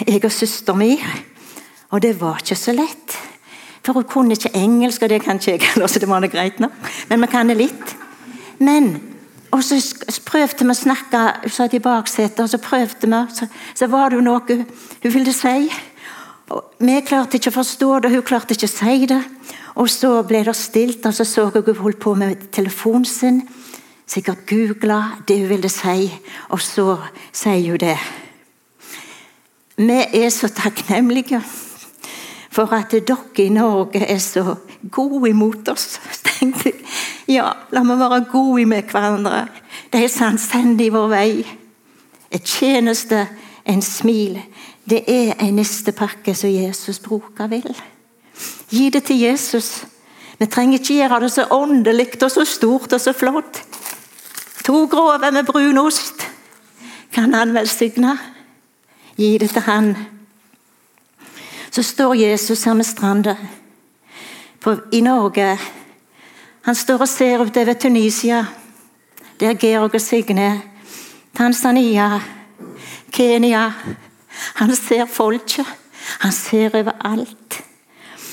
Jeg 0.04 0.24
og 0.24 0.32
søsteren 0.32 0.78
min. 0.78 1.02
Og 1.90 2.02
det 2.02 2.16
var 2.20 2.42
ikke 2.42 2.58
så 2.58 2.74
lett. 2.76 3.16
For 3.86 3.94
hun 3.94 4.04
kunne 4.10 4.34
ikke 4.34 4.54
engelsk, 4.58 5.02
og 5.02 5.08
det 5.08 5.22
kan 5.22 5.38
ikke 5.38 5.52
jeg 5.78 5.88
så 5.88 6.00
det 6.02 6.08
var 6.08 6.26
greit 6.26 6.60
nå. 6.60 6.68
Men 7.08 7.22
vi 7.22 7.26
kan 7.30 7.48
det 7.48 7.56
litt. 7.56 7.96
Men 8.58 8.96
og 9.54 9.62
så 9.64 9.78
prøvde 10.26 10.64
vi 10.64 10.72
å 10.72 10.76
snakke 10.76 11.20
Hun 11.44 11.52
satt 11.54 11.74
i 11.74 11.80
baksetet, 11.80 12.40
og 12.42 12.50
så 12.50 12.58
prøvde 12.58 13.08
vi, 13.08 13.20
så, 13.32 13.46
så 13.74 13.86
var 13.86 14.10
det 14.10 14.18
jo 14.18 14.24
noe 14.26 14.42
hun 15.02 15.12
ville 15.12 15.32
si. 15.32 15.70
Og 16.50 16.82
vi 16.82 16.98
klarte 17.06 17.38
ikke 17.38 17.52
å 17.54 17.58
forstå 17.60 17.90
det, 18.04 18.12
hun 18.12 18.26
klarte 18.26 18.54
ikke 18.54 18.68
å 18.68 18.74
si 18.74 19.06
det. 19.10 19.22
Og 19.76 19.88
så 19.92 20.10
ble 20.26 20.42
det 20.46 20.56
stilt, 20.56 21.06
og 21.06 21.14
så 21.14 21.24
så 21.24 21.48
jeg 21.54 21.64
hun 21.66 21.82
holdt 21.84 22.00
på 22.02 22.14
med 22.14 22.50
telefonen 22.52 23.04
sin. 23.04 23.42
Sikkert 24.06 24.46
googla 24.48 25.00
det 25.28 25.40
hun 25.40 25.50
ville 25.50 25.70
si, 25.72 26.10
og 26.50 26.62
så 26.62 26.96
sier 27.32 27.72
hun 27.72 27.82
det. 27.82 27.98
Vi 29.76 30.02
er 30.12 30.28
så 30.32 30.48
takknemlige 30.48 31.42
for 32.50 32.72
at 32.72 32.92
dere 32.92 33.44
i 33.44 33.48
Norge 33.52 34.00
er 34.00 34.18
så 34.18 34.54
gode 34.90 35.28
imot 35.30 35.68
oss. 35.68 36.00
Tenkte 36.24 36.72
ja, 37.28 37.50
la 37.72 37.82
meg 37.84 37.98
være 38.00 38.24
gode 38.30 38.64
med 38.66 38.88
hverandre. 38.90 39.46
De 39.92 40.08
som 40.08 40.38
sender 40.38 40.86
i 40.86 40.92
vår 40.94 41.08
vei. 41.10 41.32
En 42.30 42.40
tjeneste, 42.44 43.26
en 43.66 43.82
smil. 43.82 44.38
Det 44.88 45.02
er 45.10 45.34
en 45.42 45.58
nistepakke 45.58 46.34
som 46.34 46.50
Jesus 46.50 47.00
bruker 47.02 47.50
vil. 47.50 47.68
Gi 48.70 48.88
det 48.90 49.04
til 49.04 49.20
Jesus. 49.20 49.84
Vi 50.38 50.46
trenger 50.46 50.78
ikke 50.78 51.00
gjøre 51.00 51.20
det 51.24 51.32
så 51.32 51.46
åndelig 51.50 52.22
og 52.22 52.30
så 52.30 52.44
stort 52.44 52.92
og 52.92 53.00
så 53.00 53.12
flott. 53.12 53.60
To 54.64 54.84
grove 54.90 55.32
med 55.32 55.44
brun 55.44 55.78
ost 55.78 56.26
kan 57.12 57.34
han 57.34 57.54
velsigne. 57.54 58.16
Gi 59.16 59.38
det 59.38 59.50
til 59.50 59.62
han. 59.62 59.96
Så 61.70 61.82
står 61.82 62.14
Jesus 62.14 62.64
her 62.64 62.74
med 62.74 62.84
stranda 62.84 63.36
i 64.92 65.00
Norge. 65.00 65.58
Han 66.62 66.74
står 66.74 67.00
og 67.00 67.08
ser 67.08 67.40
utover 67.40 67.72
Tunisia, 67.72 68.44
der 69.40 69.54
Georg 69.54 69.94
og 69.94 70.00
Signe. 70.00 70.62
Tanzania, 71.36 72.20
Kenya. 73.12 73.72
Han 74.54 74.76
ser 74.76 75.06
folket. 75.06 75.66
Han 76.20 76.32
ser 76.32 76.74
overalt. 76.74 77.62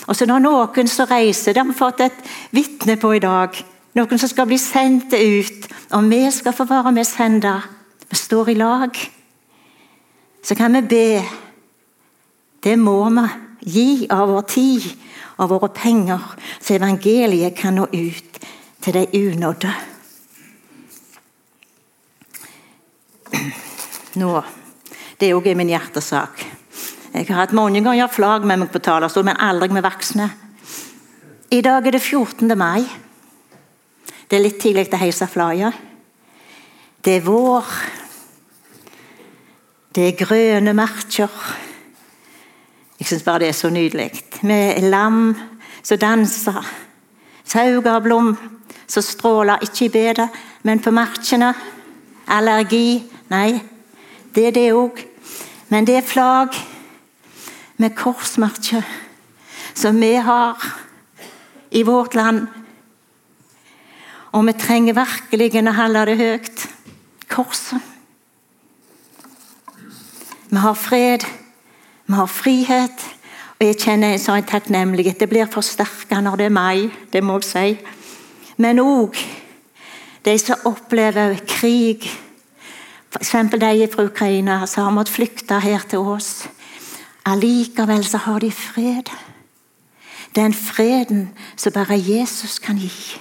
Og 0.08 0.15
så 0.15 0.26
når 0.26 0.39
noen 0.39 0.88
som 0.88 1.08
reiser, 1.08 1.54
det 1.54 1.62
har 1.62 1.69
vi 1.69 1.78
fått 1.78 2.02
et 2.04 2.32
vitne 2.52 2.98
på 3.00 3.13
i 3.15 3.22
dag. 3.24 3.56
Noen 3.96 4.19
som 4.19 4.30
skal 4.30 4.48
bli 4.50 4.58
sendt 4.58 5.13
ut, 5.13 5.67
og 5.91 6.10
vi 6.10 6.24
skal 6.32 6.54
få 6.54 6.65
være 6.65 6.91
med 6.91 7.08
sende. 7.08 7.54
Vi 8.10 8.15
står 8.15 8.50
i 8.50 8.58
lag. 8.60 8.98
Så 10.43 10.56
kan 10.56 10.73
vi 10.73 10.82
be. 10.82 11.23
Det 12.63 12.75
må 12.79 13.10
vi. 13.10 13.27
Gi 13.63 14.08
av 14.12 14.27
vår 14.27 14.41
tid 14.51 14.86
og 15.39 15.49
våre 15.53 15.69
penger, 15.71 16.19
så 16.60 16.75
evangeliet 16.75 17.56
kan 17.56 17.77
nå 17.79 17.86
ut 17.93 18.39
til 18.84 18.93
de 18.97 19.06
unådde. 19.15 19.71
Nå, 24.19 24.43
Det 25.19 25.29
er 25.29 25.38
òg 25.38 25.56
min 25.56 25.69
hjertesak. 25.69 26.43
Jeg 27.13 27.27
har 27.29 27.38
hatt 27.45 27.53
mange 27.53 27.79
ganger 27.86 28.12
flagg 28.12 28.43
med 28.43 28.60
meg 28.60 28.71
på 28.73 28.82
talerstol, 28.84 29.23
men 29.23 29.39
aldri 29.39 29.69
med 29.71 29.86
voksne. 29.86 30.25
I 31.51 31.62
dag 31.62 31.88
er 31.88 31.95
det 31.95 32.01
14. 32.01 32.58
mai. 32.58 32.84
Det 34.27 34.36
er 34.36 34.43
litt 34.43 34.60
tidlig 34.60 34.89
til 34.89 34.97
å 34.97 35.03
heise 35.06 35.27
flagget. 35.29 35.77
Det 37.06 37.19
er 37.19 37.27
vår. 37.27 37.63
Det 39.95 40.08
er 40.08 40.25
grønne 40.25 40.73
marker. 40.73 41.29
Jeg 42.99 43.06
syns 43.08 43.23
bare 43.23 43.43
det 43.43 43.47
er 43.47 43.58
så 43.58 43.69
nydelig. 43.69 44.10
Med 44.41 44.82
lam 44.82 45.36
som 45.84 45.97
danser. 45.97 46.65
sauger 47.45 47.99
blom 47.99 48.38
som 48.88 49.03
stråler, 49.03 49.62
ikke 49.62 49.86
i 49.86 49.89
bedet, 49.89 50.29
men 50.63 50.79
på 50.79 50.91
markene. 50.91 51.53
Allergi. 52.27 53.03
Nei, 53.29 53.62
det 54.36 54.47
er 54.47 54.51
det 54.51 54.73
òg. 54.73 55.06
Men 55.69 55.86
det 55.86 55.95
er 55.95 56.01
flagg 56.01 56.58
med 57.77 57.95
korsmerke 57.95 58.84
som 59.75 60.01
vi 60.01 60.15
har 60.15 60.58
i 61.71 61.84
vårt 61.84 62.15
land. 62.15 62.47
Og 64.32 64.45
vi 64.45 64.53
trenger 64.53 64.93
virkelig 64.93 65.67
å 65.67 65.71
holde 65.71 66.06
det 66.06 66.17
høyt. 66.17 66.69
Korset. 67.29 67.92
Vi 70.53 70.59
har 70.59 70.73
fred, 70.73 71.23
vi 72.05 72.13
har 72.13 72.27
frihet. 72.29 73.05
Og 73.57 73.65
jeg 73.65 73.77
kjenner 73.81 74.11
en 74.13 74.21
sånn 74.21 74.43
takknemlighet. 74.45 75.17
Det 75.17 75.27
blir 75.31 75.47
forsterka 75.49 76.19
når 76.21 76.35
det 76.37 76.45
er 76.45 76.53
meg, 76.53 76.91
det 77.09 77.23
må 77.25 77.39
jeg 77.39 77.47
si. 77.47 77.71
Men 78.61 78.81
òg 78.83 79.17
de 80.27 80.35
som 80.37 80.67
opplever 80.69 81.39
krig. 81.49 82.05
F.eks. 83.09 83.31
de 83.49 83.87
fra 83.95 84.05
Ukraina 84.05 84.59
som 84.69 84.85
har 84.85 84.93
måttet 84.93 85.15
flykte 85.15 85.57
her 85.63 85.87
til 85.89 86.05
oss. 86.05 86.45
Allikevel 87.25 88.05
så 88.05 88.21
har 88.27 88.39
de 88.45 88.51
fred. 88.51 89.09
Den 90.35 90.53
freden 90.53 91.31
som 91.55 91.73
bare 91.73 91.97
Jesus 91.97 92.59
kan 92.59 92.77
gi. 92.77 93.17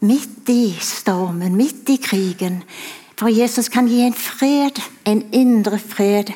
Midt 0.00 0.50
i 0.50 0.74
stormen, 0.80 1.54
midt 1.56 1.88
i 1.88 1.96
krigen. 2.02 2.64
For 3.14 3.30
Jesus 3.30 3.68
kan 3.68 3.86
gi 3.86 4.02
en 4.02 4.14
fred, 4.14 4.82
en 5.06 5.22
indre 5.32 5.78
fred. 5.78 6.34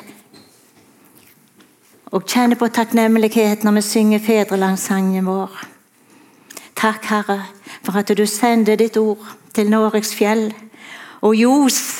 Og 2.09 2.23
kjenne 2.25 2.55
på 2.57 2.65
takknemlighet 2.73 3.61
når 3.61 3.75
vi 3.77 3.81
synger 3.85 4.21
fedrelandssangen 4.25 5.27
vår. 5.29 5.51
Takk, 6.73 7.03
Herre, 7.05 7.43
for 7.85 7.99
at 8.01 8.09
du 8.17 8.23
sender 8.25 8.79
ditt 8.79 8.95
ord 8.97 9.21
til 9.53 9.67
Noregs 9.69 10.15
fjell. 10.17 10.47
Og 11.21 11.35
ljos, 11.37 11.99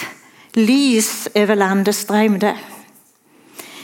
lys 0.57 1.27
over 1.37 1.59
landet 1.59 1.93
strømde. 1.93 2.55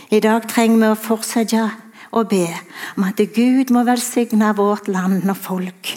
I 0.09 0.21
dag 0.23 0.47
trenger 0.49 0.79
vi 0.81 0.89
å 0.89 0.97
fortsette 0.97 1.67
å 2.09 2.23
be 2.25 2.47
om 2.95 3.05
at 3.05 3.21
Gud 3.35 3.73
må 3.75 3.83
velsigne 3.85 4.49
vårt 4.57 4.89
land 4.89 5.27
og 5.29 5.37
folk, 5.37 5.91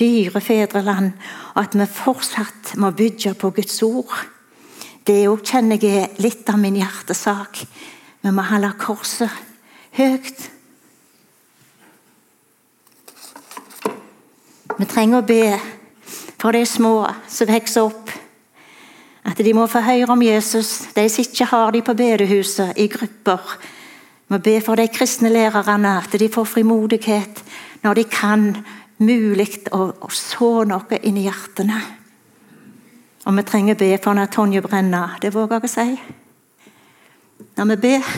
dyre 0.00 0.40
fedreland, 0.40 1.10
og 1.56 1.60
at 1.66 1.76
vi 1.76 1.88
fortsatt 1.92 2.72
må 2.80 2.94
bygge 2.96 3.34
på 3.36 3.52
Guds 3.58 3.82
ord. 3.84 4.16
Det 5.04 5.26
òg 5.28 5.44
kjenner 5.44 5.82
jeg 5.82 6.08
litt 6.24 6.48
av 6.48 6.56
min 6.62 6.80
hjertesak. 6.80 7.60
Vi 8.22 8.32
må 8.32 8.46
holde 8.48 8.72
korset 8.80 9.44
høyt. 9.96 10.50
Vi 14.78 14.86
trenger 14.86 15.22
å 15.22 15.26
be 15.26 15.58
for 16.38 16.54
de 16.54 16.62
små 16.68 16.94
som 17.26 17.50
vokser 17.50 17.88
opp 17.88 18.12
at 19.28 19.40
de 19.44 19.52
må 19.52 19.66
få 19.68 19.82
høre 19.84 20.12
om 20.14 20.22
Jesus, 20.22 20.88
de 20.94 21.04
som 21.10 21.24
ikke 21.24 21.48
har 21.50 21.72
de 21.74 21.82
på 21.84 21.94
bedehuset, 21.98 22.72
i 22.80 22.86
grupper. 22.88 23.58
Vi 24.28 24.34
må 24.34 24.38
be 24.44 24.54
for 24.64 24.80
de 24.80 24.86
kristne 24.88 25.28
lærerne, 25.32 25.98
at 25.98 26.14
de 26.20 26.28
får 26.32 26.48
frimodighet 26.54 27.42
når 27.82 28.00
de 28.00 28.04
kan 28.08 28.46
mulig 28.98 29.60
å, 29.72 29.90
å 30.00 30.08
så 30.10 30.64
noe 30.66 31.00
inn 31.02 31.20
i 31.20 31.26
hjertene. 31.28 31.82
Og 33.26 33.36
vi 33.36 33.44
trenger 33.44 33.76
å 33.76 33.82
be 33.82 33.90
for 34.00 34.24
Tonje 34.32 34.62
Brenna. 34.64 35.04
Det 35.20 35.34
våger 35.34 35.58
jeg 35.58 35.68
å 35.68 35.72
si. 35.74 35.88
Når 37.58 37.70
vi 37.74 37.76
ber 37.82 38.12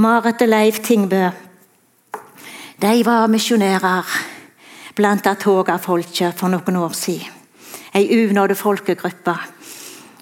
Marit 0.00 0.40
og 0.40 0.48
Leif 0.48 0.78
Tingbø 0.80 1.26
de 2.80 2.92
var 3.04 3.26
misjonærer 3.28 4.12
blant 4.96 5.26
Atoga-folket 5.28 6.38
for 6.38 6.48
noen 6.48 6.78
år 6.80 6.94
siden 6.96 7.36
ei 7.92 8.06
unådd 8.14 8.54
folkegruppe. 8.56 9.34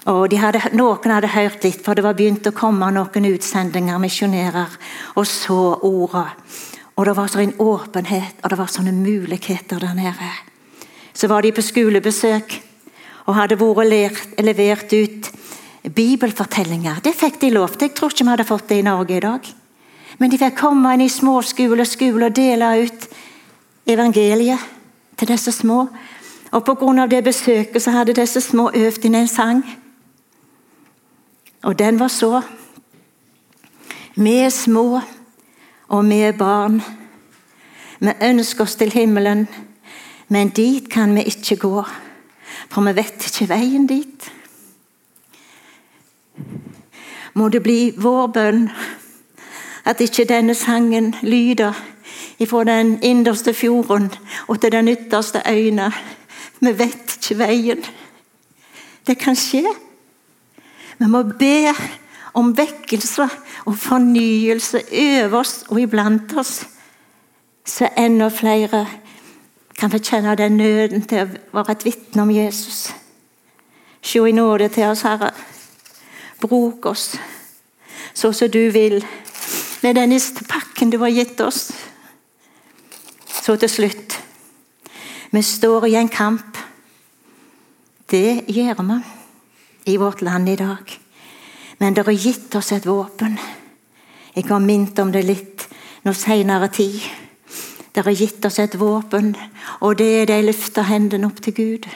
Og 0.09 0.35
hadde, 0.41 0.73
Noen 0.75 1.13
hadde 1.13 1.31
hørt 1.31 1.63
litt, 1.63 1.83
for 1.85 1.95
det 1.95 2.03
var 2.03 2.17
begynt 2.19 2.49
å 2.49 2.55
komme 2.57 2.89
noen 2.91 3.29
utsendinger, 3.29 4.01
misjonærer, 4.03 4.75
og 5.15 5.29
så 5.29 5.61
ordet. 5.85 6.27
Og 6.97 7.07
det 7.07 7.15
var 7.15 7.37
en 7.39 7.55
åpenhet, 7.61 8.41
og 8.43 8.51
det 8.51 8.59
var 8.59 8.73
sånne 8.73 8.97
muligheter 8.97 9.85
der 9.85 9.95
nede. 9.95 10.33
Så 11.13 11.29
var 11.29 11.45
de 11.45 11.53
på 11.53 11.63
skolebesøk 11.63 12.59
og 13.29 13.37
hadde 13.37 13.61
vært 13.61 13.93
lert, 13.93 14.27
levert 14.43 14.97
ut 14.97 15.31
bibelfortellinger. 15.95 17.03
Det 17.05 17.15
fikk 17.15 17.41
de 17.45 17.55
lov 17.55 17.77
til. 17.77 17.93
Jeg 17.93 17.95
tror 17.95 18.11
ikke 18.11 18.25
vi 18.25 18.33
hadde 18.35 18.49
fått 18.49 18.69
det 18.73 18.81
i 18.81 18.87
Norge 18.87 19.17
i 19.17 19.23
dag. 19.23 19.55
Men 20.19 20.31
de 20.31 20.39
fikk 20.39 20.57
komme 20.59 20.93
inn 20.95 21.05
i 21.05 21.11
småskole 21.13 21.85
og 21.85 21.87
skole 21.87 22.27
og 22.27 22.37
dele 22.37 22.73
ut 22.83 23.09
evangeliet 23.87 24.65
til 25.19 25.31
disse 25.31 25.53
små. 25.53 25.87
Og 26.51 26.65
Pga. 26.65 27.07
det 27.07 27.25
besøket 27.25 27.83
så 27.83 27.91
hadde 27.91 28.17
disse 28.19 28.41
små 28.41 28.71
øvd 28.75 29.05
inn 29.05 29.15
en 29.15 29.29
sang. 29.29 29.63
Og 31.63 31.79
den 31.79 32.01
var 32.01 32.09
så 32.09 32.43
Vi 34.17 34.35
er 34.35 34.49
små, 34.49 35.01
og 35.89 36.09
vi 36.09 36.21
er 36.21 36.33
barn. 36.33 36.83
Vi 38.01 38.11
ønsker 38.23 38.65
oss 38.65 38.75
til 38.75 38.93
himmelen, 38.93 39.49
men 40.29 40.49
dit 40.49 40.91
kan 40.91 41.15
vi 41.15 41.23
ikke 41.23 41.57
gå, 41.57 41.85
for 42.69 42.83
vi 42.83 42.97
vet 42.97 43.27
ikke 43.27 43.49
veien 43.49 43.87
dit. 43.87 44.33
Må 47.35 47.49
det 47.49 47.63
bli 47.63 47.95
vår 47.97 48.27
bønn 48.27 48.71
at 49.89 50.01
ikke 50.05 50.27
denne 50.29 50.55
sangen 50.55 51.15
lyder 51.23 51.73
ifra 52.39 52.65
den 52.65 52.99
innerste 53.03 53.55
fjorden 53.55 54.11
og 54.49 54.61
til 54.61 54.73
den 54.73 54.89
ytterste 54.89 55.43
øyne 55.49 55.93
vi 56.61 56.73
vet 56.79 57.15
ikke 57.17 57.39
veien. 57.39 57.85
Det 59.07 59.19
kan 59.19 59.37
skje. 59.37 59.63
Vi 60.99 61.07
må 61.07 61.23
be 61.23 61.73
om 62.35 62.51
vekkelse 62.57 63.29
og 63.65 63.79
fornyelse 63.79 64.83
over 64.93 65.39
oss 65.39 65.65
og 65.69 65.81
iblant 65.81 66.35
oss, 66.37 66.67
så 67.65 67.89
enda 67.97 68.29
flere 68.29 68.87
kan 69.79 69.91
få 69.91 69.99
den 70.35 70.57
nøden 70.57 71.03
til 71.07 71.23
å 71.23 71.29
være 71.53 71.73
et 71.73 71.85
vitne 71.85 72.23
om 72.23 72.31
Jesus. 72.31 72.95
Se 74.03 74.19
i 74.19 74.33
nåde 74.33 74.69
til 74.69 74.91
oss, 74.91 75.03
Herre. 75.03 75.31
Bruk 76.41 76.87
oss 76.87 77.19
så 78.19 78.33
som 78.33 78.51
du 78.51 78.71
vil, 78.71 79.05
med 79.83 79.95
den 79.95 80.21
pakken 80.49 80.91
du 80.91 80.99
har 80.99 81.09
gitt 81.09 81.41
oss. 81.41 81.73
Så 83.27 83.57
til 83.57 83.71
slutt 83.71 84.19
vi 85.31 85.43
står 85.43 85.87
i 85.87 85.95
en 85.95 86.09
kamp. 86.09 86.57
Det 88.11 88.45
gjør 88.49 88.83
vi 88.83 88.99
i 89.93 89.97
vårt 89.97 90.23
land 90.23 90.49
i 90.49 90.57
dag. 90.57 91.01
Men 91.79 91.95
det 91.95 92.05
har 92.07 92.13
gitt 92.13 92.55
oss 92.55 92.73
et 92.73 92.87
våpen. 92.87 93.39
Jeg 94.35 94.45
har 94.49 94.59
minnet 94.59 94.99
om 94.99 95.13
det 95.13 95.25
litt 95.27 95.67
nå 96.05 96.13
seinere 96.17 96.69
tid. 96.73 97.01
Det 97.93 98.05
har 98.05 98.13
gitt 98.17 98.45
oss 98.45 98.59
et 98.59 98.79
våpen, 98.79 99.35
og 99.81 99.99
det 99.99 100.07
er 100.07 100.27
det 100.27 100.37
jeg 100.39 100.47
løfter 100.47 100.89
hendene 100.89 101.27
opp 101.27 101.41
til 101.43 101.55
Gud. 101.55 101.89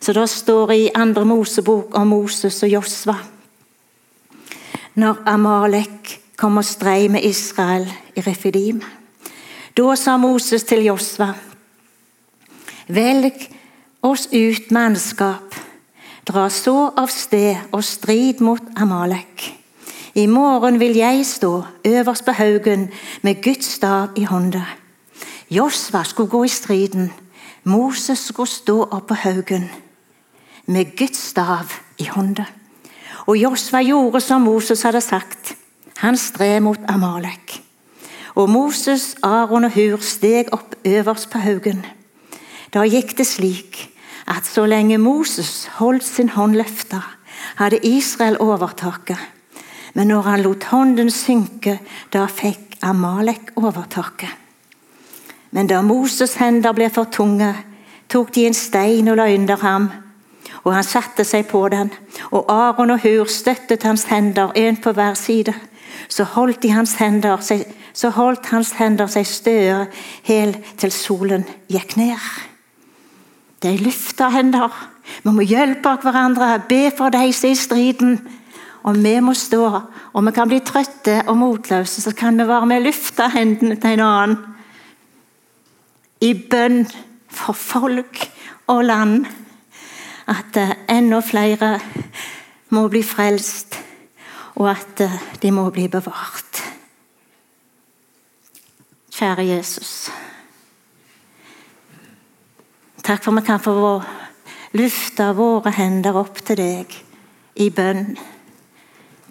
Så 0.00 0.12
det 0.12 0.28
står 0.30 0.72
i 0.72 0.90
andre 0.94 1.24
Mosebok 1.24 1.96
om 1.98 2.08
Moses 2.08 2.62
og 2.62 2.70
Josva. 2.70 3.16
Når 4.94 5.22
Amalek 5.26 6.20
kom 6.36 6.56
og 6.56 6.64
strei 6.64 7.08
med 7.08 7.24
Israel 7.24 7.88
i 8.16 8.20
Refidim. 8.20 8.82
Da 9.76 9.94
sa 9.96 10.16
Moses 10.16 10.64
til 10.64 10.84
Josva.: 10.84 11.32
Velg 12.88 13.48
oss 14.02 14.28
ut 14.32 14.70
mannskap, 14.70 15.54
dra 16.28 16.48
så 16.50 16.92
av 16.96 17.08
sted 17.10 17.56
og 17.72 17.84
strid 17.84 18.40
mot 18.40 18.62
Amalek. 18.76 19.52
I 20.14 20.26
morgen 20.26 20.80
vil 20.80 20.96
jeg 20.96 21.26
stå 21.26 21.64
øverst 21.84 22.24
på 22.24 22.32
haugen 22.32 22.90
med 23.22 23.42
Guds 23.42 23.66
stav 23.66 24.08
i 24.16 24.24
hånda. 24.24 24.62
Josva 25.50 26.04
skulle 26.04 26.30
gå 26.30 26.44
i 26.44 26.48
striden. 26.48 27.12
Moses 27.64 28.18
skulle 28.18 28.48
stå 28.48 28.82
opp 28.82 29.06
på 29.08 29.14
haugen 29.14 29.68
med 30.66 30.96
Guds 30.96 31.18
stav 31.18 31.72
i 31.98 32.04
hånda. 32.04 32.44
Og 33.26 33.36
Josva 33.36 33.82
gjorde 33.82 34.20
som 34.20 34.40
Moses 34.40 34.82
hadde 34.82 35.00
sagt. 35.00 35.56
Han 35.96 36.16
stred 36.16 36.60
mot 36.60 36.80
Amalek. 36.88 37.62
Og 38.34 38.50
Moses, 38.50 39.14
Aron 39.22 39.64
og 39.64 39.70
Hur 39.70 39.96
steg 40.04 40.52
opp 40.52 40.74
øverst 40.84 41.30
på 41.30 41.38
haugen. 41.38 41.86
Da 42.74 42.84
gikk 42.84 43.16
det 43.18 43.26
slik 43.26 43.86
at 44.28 44.46
så 44.46 44.66
lenge 44.66 44.98
Moses 44.98 45.68
holdt 45.78 46.04
sin 46.04 46.28
hånd 46.28 46.56
løfta, 46.56 47.00
hadde 47.56 47.80
Israel 47.86 48.36
overtaket. 48.40 49.18
Men 49.94 50.08
når 50.08 50.20
han 50.20 50.42
lot 50.42 50.64
hånden 50.64 51.10
synke, 51.10 51.78
da 52.12 52.26
fikk 52.26 52.76
Amalek 52.82 53.54
overtaket. 53.56 54.28
Men 55.50 55.66
da 55.66 55.80
Moses' 55.80 56.36
hender 56.36 56.72
ble 56.72 56.90
for 56.92 57.08
tunge, 57.08 57.54
tok 58.08 58.34
de 58.34 58.44
en 58.46 58.54
stein 58.54 59.08
og 59.08 59.16
la 59.16 59.30
under 59.32 59.56
ham, 59.56 59.88
og 60.64 60.74
han 60.74 60.84
satte 60.84 61.24
seg 61.24 61.46
på 61.48 61.62
den. 61.72 61.88
Og 62.30 62.44
Aron 62.52 62.90
og 62.90 63.00
Hur 63.00 63.24
støttet 63.24 63.82
hans 63.82 64.04
hender, 64.10 64.52
en 64.54 64.76
på 64.76 64.92
hver 64.92 65.14
side. 65.14 65.54
Så 66.08 66.24
holdt, 66.24 66.64
hender 66.98 67.38
så 67.92 68.10
holdt 68.10 68.50
hans 68.52 68.72
hender 68.76 69.08
seg 69.08 69.26
støe 69.26 69.86
helt 70.28 70.76
til 70.76 70.92
solen 70.92 71.46
gikk 71.72 71.96
ned. 71.96 72.20
De 73.62 73.72
løfta 73.80 74.28
hender. 74.34 74.72
Vi 75.24 75.32
må 75.32 75.44
hjelpe 75.46 75.96
hverandre, 76.02 76.58
be 76.68 76.90
for 76.96 77.14
de 77.14 77.30
som 77.32 77.48
er 77.48 77.54
i 77.54 77.60
striden. 77.60 78.18
Og 78.86 78.98
vi 79.02 79.14
må 79.20 79.34
stå. 79.34 79.64
Og 80.12 80.26
vi 80.26 80.34
kan 80.34 80.50
bli 80.50 80.60
trøtte 80.60 81.22
og 81.26 81.38
motløse, 81.40 82.02
så 82.02 82.12
kan 82.14 82.38
vi 82.38 82.46
være 82.46 82.68
med 82.70 82.82
å 82.82 82.86
løfte 82.86 83.30
hendene 83.34 83.78
til 83.80 83.96
en 83.96 84.04
annen. 84.06 84.36
I 86.22 86.32
bønn 86.50 86.84
for 87.28 87.56
folk 87.56 88.22
og 88.72 88.84
land. 88.86 89.26
At 90.26 90.56
uh, 90.58 90.72
enda 90.90 91.20
flere 91.22 91.76
må 92.74 92.86
bli 92.90 93.02
frelst, 93.06 93.76
og 94.56 94.70
at 94.70 95.02
uh, 95.04 95.18
de 95.42 95.52
må 95.52 95.68
bli 95.70 95.86
bevart. 95.92 96.62
Kjære 99.16 99.44
Jesus. 99.48 100.10
Takk 103.04 103.22
for 103.24 103.32
at 103.32 103.38
vi 103.38 103.46
kan 103.46 103.62
få 103.62 103.76
løfte 104.76 105.28
våre 105.36 105.72
hender 105.76 106.16
opp 106.18 106.40
til 106.44 106.58
deg 106.58 106.96
i 107.62 107.68
bønn. 107.70 108.16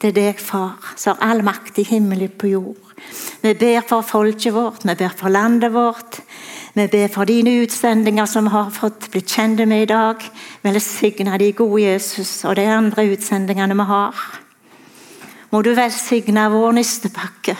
Til 0.01 0.13
deg, 0.15 0.39
Far, 0.41 0.93
som 0.99 1.17
har 1.19 1.31
all 1.31 1.43
makt 1.45 1.79
i 1.81 1.85
himmelen 1.87 2.33
på 2.37 2.49
jord. 2.53 2.93
Vi 3.41 3.53
ber 3.53 3.85
for 3.87 4.05
folket 4.05 4.53
vårt, 4.55 4.85
vi 4.85 4.95
ber 4.95 5.13
for 5.15 5.29
landet 5.29 5.73
vårt. 5.73 6.21
Vi 6.75 6.87
ber 6.91 7.07
for 7.07 7.29
dine 7.29 7.53
utsendinger 7.63 8.25
som 8.27 8.49
vi 8.49 8.55
har 8.55 8.71
fått 8.75 9.09
blitt 9.11 9.31
kjent 9.31 9.61
med 9.67 9.85
i 9.85 9.91
dag. 9.91 10.23
Velsigne 10.63 11.37
de 11.39 11.51
gode 11.55 11.83
Jesus 11.85 12.43
og 12.43 12.57
de 12.57 12.65
andre 12.67 13.07
utsendingene 13.13 13.77
vi 13.77 13.87
har. 13.91 14.44
Må 15.51 15.61
du 15.61 15.71
velsigne 15.77 16.47
vår 16.51 16.77
nistepakke, 16.79 17.55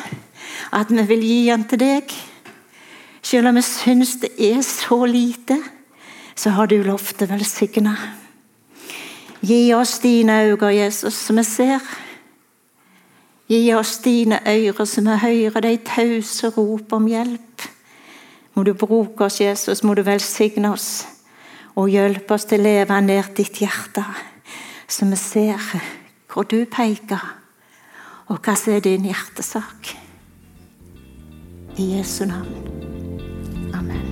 at 0.71 0.91
vi 0.91 1.06
vil 1.10 1.24
gi 1.24 1.39
den 1.50 1.65
til 1.69 1.82
deg. 1.82 2.15
Selv 3.26 3.50
om 3.50 3.58
vi 3.58 3.63
syns 3.65 4.15
det 4.21 4.34
er 4.38 4.62
så 4.65 5.06
lite, 5.10 5.58
så 6.36 6.54
har 6.58 6.69
du 6.69 6.78
lovt 6.84 7.24
å 7.24 7.30
velsigne. 7.30 7.95
Gi 9.45 9.74
oss 9.78 10.00
dine 10.02 10.41
øyne, 10.50 10.74
Jesus, 10.74 11.13
som 11.13 11.38
vi 11.38 11.43
ser. 11.45 11.82
Gi 13.48 13.74
oss 13.78 14.00
dine 14.02 14.39
ører, 14.41 14.86
så 14.86 15.02
vi 15.06 15.17
hører 15.21 15.62
de 15.62 15.78
tause 15.86 16.50
rop 16.56 16.93
om 16.98 17.08
hjelp. 17.08 17.67
Må 18.56 18.63
du 18.63 18.74
bruke 18.74 19.28
oss, 19.28 19.41
Jesus, 19.41 19.84
må 19.84 19.93
du 19.93 20.02
velsigne 20.02 20.71
oss 20.71 21.06
og 21.76 21.91
hjelpe 21.91 22.34
oss 22.34 22.48
til 22.48 22.62
å 22.62 22.65
leve 22.69 23.00
nær 23.04 23.28
ditt 23.36 23.60
hjerte, 23.60 24.04
så 24.88 25.06
vi 25.10 25.17
ser 25.19 25.60
hvor 26.32 26.48
du 26.48 26.62
peker, 26.71 27.19
og 28.27 28.39
hva 28.41 28.55
som 28.57 28.73
er 28.73 28.79
din 28.85 29.05
hjertesak. 29.05 29.93
I 31.77 31.97
Jesu 31.97 32.25
navn. 32.25 32.47
Amen. 33.75 34.05